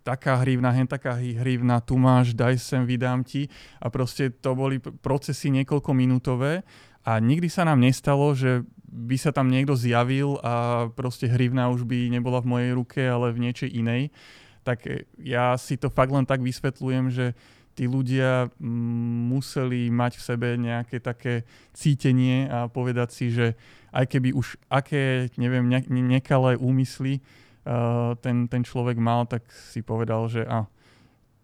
taká 0.06 0.38
hrivna, 0.38 0.70
hen 0.70 0.86
taká 0.86 1.18
hrivna, 1.18 1.82
tu 1.82 1.98
máš, 1.98 2.30
daj 2.30 2.62
sem, 2.62 2.86
vydám 2.86 3.26
ti. 3.26 3.50
A 3.82 3.90
proste 3.90 4.30
to 4.30 4.54
boli 4.54 4.78
procesy 4.78 5.50
niekoľko 5.50 5.90
minútové 5.98 6.62
a 7.02 7.18
nikdy 7.18 7.50
sa 7.50 7.66
nám 7.66 7.82
nestalo, 7.82 8.38
že 8.38 8.62
by 8.86 9.18
sa 9.18 9.34
tam 9.34 9.50
niekto 9.50 9.74
zjavil 9.74 10.38
a 10.46 10.86
proste 10.94 11.26
hrivna 11.26 11.74
už 11.74 11.90
by 11.90 12.06
nebola 12.06 12.38
v 12.38 12.54
mojej 12.54 12.70
ruke, 12.70 13.02
ale 13.02 13.34
v 13.34 13.50
niečej 13.50 13.82
inej 13.82 14.14
tak 14.62 14.86
ja 15.18 15.58
si 15.58 15.74
to 15.76 15.90
fakt 15.90 16.14
len 16.14 16.26
tak 16.26 16.40
vysvetľujem, 16.42 17.06
že 17.10 17.26
tí 17.72 17.88
ľudia 17.88 18.52
mm, 18.60 19.32
museli 19.32 19.88
mať 19.88 20.20
v 20.20 20.22
sebe 20.22 20.48
nejaké 20.60 21.00
také 21.00 21.48
cítenie 21.72 22.46
a 22.48 22.68
povedať 22.68 23.08
si, 23.10 23.26
že 23.32 23.56
aj 23.92 24.08
keby 24.08 24.36
už 24.36 24.60
aké, 24.68 25.32
neviem, 25.40 25.68
ne- 25.68 25.88
nekalé 25.88 26.56
úmysly 26.60 27.20
uh, 27.64 28.12
ten, 28.20 28.48
ten 28.48 28.62
človek 28.64 29.00
mal, 29.00 29.24
tak 29.24 29.48
si 29.72 29.80
povedal, 29.80 30.28
že 30.28 30.44
a, 30.44 30.68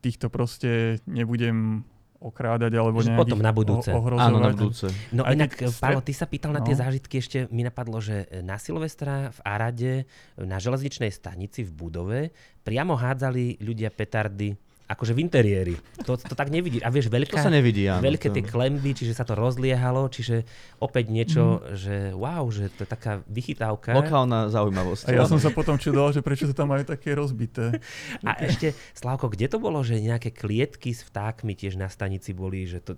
týchto 0.05 0.31
proste 0.31 1.03
nebudem 1.09 1.83
okrádať 2.19 2.75
alebo 2.75 2.99
nejakých 2.99 3.15
potom 3.15 3.39
na 3.39 3.55
budúce. 3.55 3.91
ohrozovať. 3.95 4.27
Áno, 4.27 4.39
na 4.43 4.51
budúce. 4.51 4.87
No 5.15 5.23
Aj 5.23 5.39
inak, 5.39 5.55
stre... 5.55 5.71
Paolo, 5.79 6.03
ty 6.03 6.11
sa 6.11 6.27
pýtal 6.27 6.51
na 6.51 6.67
tie 6.67 6.75
no. 6.75 6.81
zážitky, 6.83 7.23
ešte 7.23 7.47
mi 7.55 7.63
napadlo, 7.63 8.03
že 8.03 8.27
na 8.43 8.59
Silvestra 8.59 9.31
v 9.31 9.39
Arade 9.47 9.93
na 10.35 10.59
železničnej 10.59 11.15
stanici 11.15 11.63
v 11.63 11.71
budove 11.71 12.21
priamo 12.67 12.99
hádzali 12.99 13.63
ľudia 13.63 13.95
petardy 13.95 14.59
akože 14.89 15.13
v 15.13 15.21
interiéri. 15.21 15.75
To, 16.09 16.17
to 16.17 16.33
tak 16.33 16.49
nevidí. 16.49 16.81
A 16.81 16.89
vieš, 16.89 17.13
veľká, 17.13 17.37
to 17.37 17.45
sa 17.45 17.53
nevidí, 17.53 17.85
áno, 17.85 18.01
veľké 18.01 18.33
to... 18.33 18.41
tie 18.41 18.45
klemby, 18.49 18.97
čiže 18.97 19.13
sa 19.13 19.29
to 19.29 19.37
rozliehalo, 19.37 20.09
čiže 20.09 20.49
opäť 20.81 21.13
niečo, 21.13 21.61
mm. 21.61 21.77
že 21.77 21.95
wow, 22.17 22.49
že 22.49 22.73
to 22.73 22.89
je 22.89 22.89
taká 22.89 23.21
vychytávka. 23.29 23.93
Lokálna 23.93 24.49
zaujímavosť. 24.49 25.13
A 25.13 25.21
ja 25.21 25.29
som 25.29 25.37
sa 25.37 25.53
potom 25.53 25.77
čudoval, 25.77 26.17
že 26.17 26.25
prečo 26.25 26.49
to 26.49 26.57
tam 26.57 26.73
majú 26.73 26.89
také 26.89 27.13
rozbité. 27.13 27.77
A 28.29 28.41
ešte, 28.41 28.73
Slavko, 28.97 29.29
kde 29.29 29.53
to 29.53 29.61
bolo, 29.61 29.85
že 29.85 30.01
nejaké 30.01 30.33
klietky 30.33 30.97
s 30.97 31.05
vtákmi 31.05 31.53
tiež 31.53 31.77
na 31.77 31.93
stanici 31.93 32.33
boli, 32.33 32.65
že 32.65 32.81
to 32.81 32.97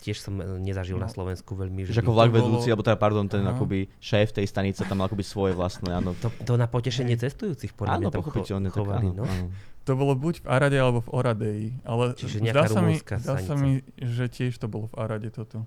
tiež 0.00 0.20
som 0.20 0.40
e, 0.40 0.44
nezažil 0.60 1.00
no. 1.00 1.04
na 1.04 1.10
Slovensku 1.12 1.56
veľmi. 1.56 1.88
Že 1.88 2.04
ako 2.04 2.12
vlak 2.16 2.32
vedúci, 2.32 2.68
alebo 2.68 2.84
teda, 2.84 3.00
pardon, 3.00 3.24
ten 3.28 3.44
Aha. 3.44 3.56
akoby 3.56 3.88
šéf 4.00 4.32
tej 4.32 4.46
stanice 4.48 4.84
tam 4.84 5.00
mal 5.00 5.08
akoby 5.08 5.24
svoje 5.24 5.52
vlastné, 5.56 5.92
áno. 5.92 6.12
To, 6.20 6.28
to 6.44 6.54
na 6.60 6.68
potešenie 6.68 7.16
cestujúcich, 7.16 7.72
podľa 7.72 8.00
áno, 8.00 8.00
mňa 8.08 8.12
tam 8.12 8.22
cho- 8.24 8.72
chovali, 8.72 9.08
no. 9.12 9.24
Áno. 9.24 9.48
To 9.86 9.94
bolo 9.94 10.18
buď 10.18 10.42
v 10.42 10.46
Arade 10.50 10.78
alebo 10.82 10.98
v 10.98 11.10
Oradeji. 11.14 11.68
Ale 11.86 12.18
Čiže 12.18 12.42
zdá 12.42 12.66
sa, 12.66 12.82
mi, 12.82 12.98
zdá 12.98 13.36
sa 13.38 13.54
mi, 13.54 13.86
že 13.94 14.26
tiež 14.26 14.58
to 14.58 14.66
bolo 14.66 14.90
v 14.90 14.94
Arade 14.98 15.30
toto. 15.30 15.62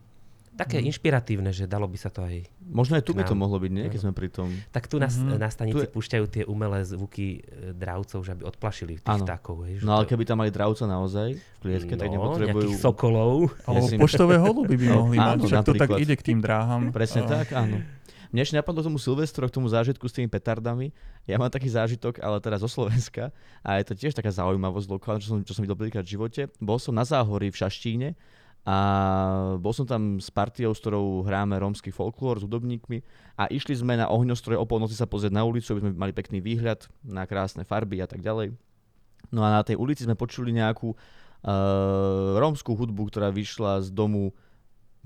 Také 0.59 0.83
mm. 0.83 0.91
inšpiratívne, 0.91 1.55
že 1.55 1.71
dalo 1.71 1.87
by 1.87 1.95
sa 1.95 2.11
to 2.11 2.19
aj... 2.27 2.43
Možno 2.67 2.99
aj 2.99 3.07
tu 3.07 3.15
by 3.15 3.23
to 3.23 3.31
mohlo 3.31 3.63
byť, 3.63 3.71
nie? 3.71 3.87
Keď 3.87 3.99
sme 4.03 4.11
pri 4.11 4.27
tom. 4.27 4.51
Tak 4.75 4.91
tu 4.91 4.99
na, 4.99 5.07
mm-hmm. 5.07 5.39
na 5.39 5.47
stanici 5.47 5.87
je... 5.87 5.93
púšťajú 5.95 6.25
tie 6.27 6.43
umelé 6.43 6.83
zvuky 6.83 7.39
e, 7.39 7.71
dravcov, 7.71 8.19
že 8.27 8.35
aby 8.35 8.43
odplašili 8.43 8.99
tých 8.99 9.07
ano. 9.07 9.23
vtákov. 9.23 9.63
Hej, 9.71 9.87
no 9.87 9.95
ale 9.95 10.03
keby 10.03 10.27
tam 10.27 10.43
mali 10.43 10.51
dravca 10.51 10.83
naozaj 10.83 11.39
v 11.39 11.59
klietke, 11.63 11.95
no, 11.95 11.99
tak 12.03 12.07
nepotrebujú... 12.11 12.75
sokolov. 12.75 13.55
Alebo 13.71 13.87
poštové 14.03 14.35
holuby 14.35 14.75
by 14.75 14.87
mohli 14.99 15.15
mať, 15.15 15.37
však 15.47 15.63
to 15.63 15.73
tak 15.79 15.89
ide 15.95 16.15
k 16.19 16.23
tým 16.27 16.43
dráham. 16.43 16.91
Presne 16.91 17.23
tak, 17.23 17.55
áno. 17.55 17.79
Mne 18.29 18.45
ešte 18.45 18.61
napadlo 18.61 18.85
tomu 18.85 19.01
Silvestro, 19.01 19.49
k 19.49 19.55
tomu 19.57 19.65
zážitku 19.65 20.05
s 20.05 20.13
tými 20.13 20.29
petardami. 20.29 20.93
Ja 21.25 21.41
mám 21.41 21.49
taký 21.49 21.65
zážitok, 21.65 22.21
ale 22.21 22.37
teraz 22.37 22.61
zo 22.61 22.69
Slovenska. 22.69 23.33
A 23.65 23.81
je 23.81 23.89
to 23.89 23.97
tiež 23.97 24.13
taká 24.13 24.29
zaujímavosť 24.29 24.85
lokálna, 24.85 25.21
čo 25.21 25.33
som, 25.33 25.39
čo 25.41 25.57
som 25.57 25.65
videl 25.65 25.73
prvýkrát 25.73 26.05
v 26.05 26.13
živote. 26.13 26.41
Bol 26.61 26.77
som 26.77 26.93
na 26.93 27.01
záhorí 27.01 27.49
v 27.49 27.57
Šaštíne 27.57 28.13
a 28.69 28.77
bol 29.57 29.73
som 29.73 29.87
tam 29.87 30.21
s 30.21 30.29
partiou, 30.29 30.75
s 30.75 30.83
ktorou 30.83 31.25
hráme 31.25 31.57
rómsky 31.57 31.89
folklór 31.89 32.37
s 32.37 32.45
hudobníkmi 32.45 33.01
a 33.39 33.47
išli 33.47 33.73
sme 33.73 33.95
na 33.95 34.11
ohňostroje 34.11 34.59
o 34.59 34.67
polnoci 34.67 34.93
sa 34.93 35.07
pozrieť 35.07 35.33
na 35.33 35.47
ulicu, 35.47 35.73
aby 35.73 35.81
sme 35.87 35.95
mali 35.95 36.13
pekný 36.13 36.43
výhľad 36.43 36.85
na 37.01 37.23
krásne 37.23 37.63
farby 37.63 38.03
a 38.03 38.07
tak 38.09 38.19
ďalej. 38.19 38.53
No 39.31 39.41
a 39.41 39.49
na 39.49 39.61
tej 39.63 39.79
ulici 39.79 40.03
sme 40.03 40.19
počuli 40.19 40.51
nejakú 40.51 40.91
uh, 40.91 42.35
rómskú 42.35 42.75
hudbu, 42.75 43.09
ktorá 43.09 43.31
vyšla 43.31 43.87
z 43.87 43.95
domu 43.95 44.35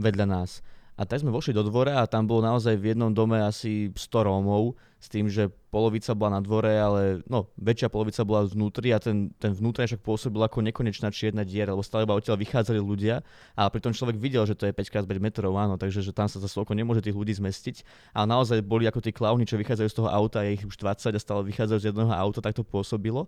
vedľa 0.01 0.25
nás. 0.25 0.65
A 0.93 1.09
tak 1.09 1.25
sme 1.25 1.33
vošli 1.33 1.57
do 1.57 1.65
dvora 1.65 2.05
a 2.05 2.09
tam 2.09 2.29
bolo 2.29 2.45
naozaj 2.45 2.77
v 2.77 2.93
jednom 2.93 3.09
dome 3.09 3.41
asi 3.41 3.89
100 3.89 4.29
Rómov, 4.29 4.77
s 5.03 5.11
tým, 5.11 5.27
že 5.27 5.51
polovica 5.67 6.15
bola 6.15 6.39
na 6.39 6.41
dvore, 6.45 6.71
ale 6.79 7.19
no, 7.27 7.51
väčšia 7.59 7.91
polovica 7.91 8.23
bola 8.23 8.47
vnútri 8.47 8.95
a 8.95 9.03
ten, 9.03 9.35
ten 9.35 9.51
vnútri 9.51 9.83
však 9.83 9.99
pôsobil 9.99 10.39
ako 10.39 10.63
nekonečná 10.63 11.11
čierna 11.11 11.43
diera, 11.43 11.75
lebo 11.75 11.83
stále 11.83 12.07
iba 12.07 12.15
odtiaľ 12.15 12.39
vychádzali 12.39 12.79
ľudia 12.79 13.19
a 13.57 13.67
pritom 13.67 13.91
človek 13.91 14.15
videl, 14.15 14.47
že 14.47 14.55
to 14.55 14.63
je 14.63 14.71
5x5 14.71 15.11
metrov, 15.19 15.51
áno, 15.59 15.75
takže 15.75 15.99
že 15.99 16.15
tam 16.15 16.31
sa 16.31 16.39
zase 16.39 16.55
oko 16.55 16.71
nemôže 16.71 17.03
tých 17.03 17.19
ľudí 17.19 17.35
zmestiť. 17.35 17.83
A 18.15 18.23
naozaj 18.23 18.63
boli 18.63 18.87
ako 18.87 19.03
tí 19.03 19.11
klauny, 19.11 19.43
čo 19.43 19.59
vychádzajú 19.59 19.89
z 19.91 19.97
toho 19.97 20.07
auta, 20.07 20.45
je 20.47 20.55
ich 20.55 20.63
už 20.63 20.79
20 20.79 21.11
a 21.11 21.19
stále 21.19 21.41
vychádzajú 21.51 21.79
z 21.83 21.87
jedného 21.91 22.13
auta, 22.15 22.39
tak 22.39 22.55
to 22.55 22.63
pôsobilo. 22.63 23.27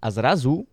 A 0.00 0.08
zrazu 0.08 0.64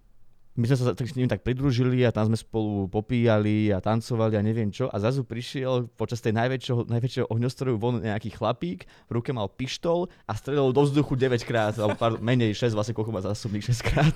my 0.52 0.68
sme 0.68 0.76
sa 0.76 0.92
tak 0.92 1.08
s 1.08 1.16
ním 1.16 1.32
tak 1.32 1.48
pridružili 1.48 2.04
a 2.04 2.12
tam 2.12 2.28
sme 2.28 2.36
spolu 2.36 2.92
popíjali 2.92 3.72
a 3.72 3.80
tancovali 3.80 4.36
a 4.36 4.44
neviem 4.44 4.68
čo. 4.68 4.92
A 4.92 5.00
zrazu 5.00 5.24
prišiel 5.24 5.88
počas 5.96 6.20
tej 6.20 6.36
najväčšieho, 6.36 6.92
najväčšieho 6.92 7.32
ohňostroju 7.32 7.80
von 7.80 8.04
nejaký 8.04 8.36
chlapík, 8.36 8.84
v 9.08 9.12
ruke 9.16 9.32
mal 9.32 9.48
pištol 9.48 10.12
a 10.28 10.36
strelil 10.36 10.76
do 10.76 10.84
vzduchu 10.84 11.16
9 11.16 11.48
krát, 11.48 11.80
alebo 11.80 11.96
pár, 11.96 12.20
menej 12.20 12.52
6, 12.52 12.76
vlastne 12.76 12.92
koľko 12.92 13.16
má 13.16 13.24
zásobných 13.24 13.64
6 13.64 13.90
krát. 13.96 14.16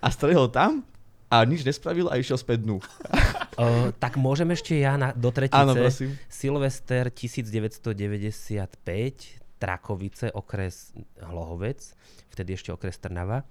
A 0.00 0.08
strelil 0.08 0.48
tam 0.48 0.88
a 1.28 1.44
nič 1.44 1.68
nespravil 1.68 2.08
a 2.08 2.16
išiel 2.16 2.40
späť 2.40 2.64
dnu. 2.64 2.80
Uh, 3.54 3.94
tak 4.02 4.18
môžem 4.18 4.50
ešte 4.50 4.74
ja 4.74 4.98
na, 4.98 5.14
do 5.14 5.30
tretice. 5.30 5.54
Áno, 5.54 5.78
prosím. 5.78 6.18
Silvester 6.26 7.06
1995, 7.06 8.66
Trakovice, 9.62 10.34
okres 10.34 10.90
Hlohovec, 11.22 11.78
vtedy 12.34 12.58
ešte 12.58 12.74
okres 12.74 12.98
Trnava 12.98 13.46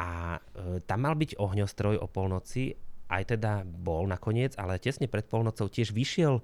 A 0.00 0.38
e, 0.38 0.80
tam 0.82 1.06
mal 1.06 1.14
byť 1.14 1.38
ohňostroj 1.38 2.02
o 2.02 2.06
polnoci, 2.10 2.74
aj 3.10 3.36
teda 3.36 3.62
bol 3.62 4.08
nakoniec, 4.10 4.58
ale 4.58 4.82
tesne 4.82 5.06
pred 5.06 5.26
polnocou 5.28 5.70
tiež 5.70 5.94
vyšiel 5.94 6.42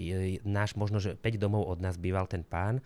je, 0.00 0.40
náš 0.46 0.78
možno, 0.78 0.96
že 1.02 1.18
5 1.18 1.36
domov 1.36 1.68
od 1.68 1.78
nás 1.82 2.00
býval 2.00 2.24
ten 2.24 2.40
pán 2.40 2.80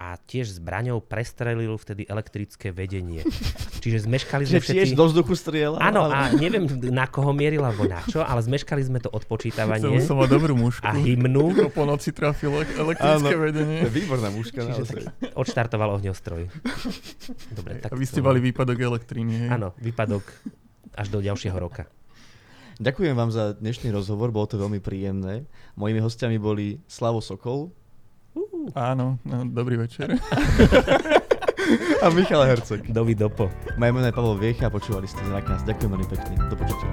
a 0.00 0.16
tiež 0.16 0.56
zbraňou 0.56 0.98
prestrelil 0.98 1.76
vtedy 1.76 2.08
elektrické 2.08 2.72
vedenie. 2.72 3.20
Čiže 3.78 4.08
zmeškali 4.08 4.48
sme 4.48 4.56
Že 4.56 4.60
tiež 4.64 4.86
všetci... 4.86 4.96
do 4.96 5.04
vzduchu 5.04 5.34
strieľa? 5.36 5.76
Áno, 5.76 6.08
a 6.08 6.32
neviem 6.32 6.64
na 6.88 7.04
koho 7.04 7.30
mieril 7.30 7.60
alebo 7.60 7.84
na 7.84 8.00
čo, 8.02 8.24
ale 8.24 8.40
zmeškali 8.40 8.80
sme 8.80 8.96
to 8.96 9.12
odpočítavanie 9.12 10.00
Chcel 10.00 10.08
som 10.08 10.24
dobrú 10.24 10.56
mušku. 10.56 10.80
a 10.80 10.96
hymnu. 10.96 11.52
O 11.52 11.68
po 11.68 11.84
noci 11.84 12.10
trafilo 12.10 12.64
elektrické 12.64 13.28
Áno. 13.30 13.44
vedenie. 13.44 13.84
Výborná 13.86 14.32
mužka 14.32 14.64
Čiže 14.64 14.72
naozaj. 14.72 15.02
odštartoval 15.36 16.00
ohňostroj. 16.00 16.48
Dobre, 17.52 17.72
tak 17.78 17.92
A 17.92 17.94
vy 17.94 18.04
ste 18.04 18.20
to- 18.20 18.26
mali 18.26 18.40
výpadok 18.40 18.80
elektriny. 18.80 19.52
Áno, 19.52 19.76
výpadok 19.76 20.24
až 20.96 21.06
do 21.08 21.20
ďalšieho 21.20 21.54
roka. 21.54 21.84
Ďakujem 22.80 23.12
vám 23.12 23.28
za 23.28 23.52
dnešný 23.54 23.92
rozhovor, 23.92 24.32
bolo 24.32 24.48
to 24.48 24.56
veľmi 24.56 24.80
príjemné. 24.80 25.44
Mojimi 25.76 26.00
hostiami 26.00 26.40
boli 26.40 26.80
Slavo 26.86 27.20
Sokol 27.20 27.68
Áno, 28.74 29.18
no, 29.26 29.38
dobrý 29.46 29.76
večer. 29.76 30.14
a 32.04 32.06
Michal 32.10 32.46
Herceg. 32.46 32.86
Dovi 32.90 33.14
dopo. 33.14 33.50
Moje 33.76 33.90
meno 33.92 34.06
je 34.06 34.14
Pavel 34.14 34.36
Viecha 34.38 34.66
a 34.66 34.72
počúvali 34.72 35.06
ste 35.10 35.22
Zraknás. 35.26 35.66
Ďakujem 35.66 35.90
veľmi 35.90 36.08
pekne. 36.08 36.34
Do 36.46 36.56
počutia. 36.56 36.90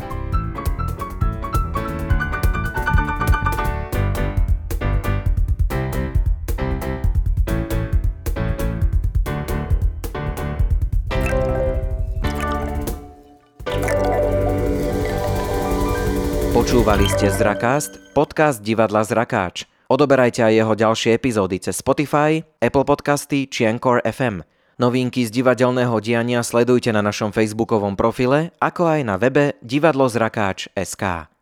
Počúvali 16.58 17.08
ste 17.08 17.32
Zrakast, 17.32 17.96
podcast 18.12 18.60
divadla 18.60 19.06
Zrakáč. 19.06 19.77
Odoberajte 19.88 20.44
aj 20.44 20.54
jeho 20.54 20.74
ďalšie 20.76 21.16
epizódy 21.16 21.64
cez 21.64 21.80
Spotify, 21.80 22.44
Apple 22.60 22.84
Podcasty 22.84 23.48
či 23.48 23.64
Anchor 23.64 24.04
FM. 24.04 24.44
Novinky 24.78 25.24
z 25.24 25.32
divadelného 25.32 25.96
diania 26.04 26.44
sledujte 26.44 26.92
na 26.92 27.00
našom 27.00 27.32
facebookovom 27.32 27.96
profile, 27.96 28.52
ako 28.60 28.84
aj 28.84 29.02
na 29.08 29.16
webe 29.16 29.56
divadlozrakáč.sk. 29.64 31.37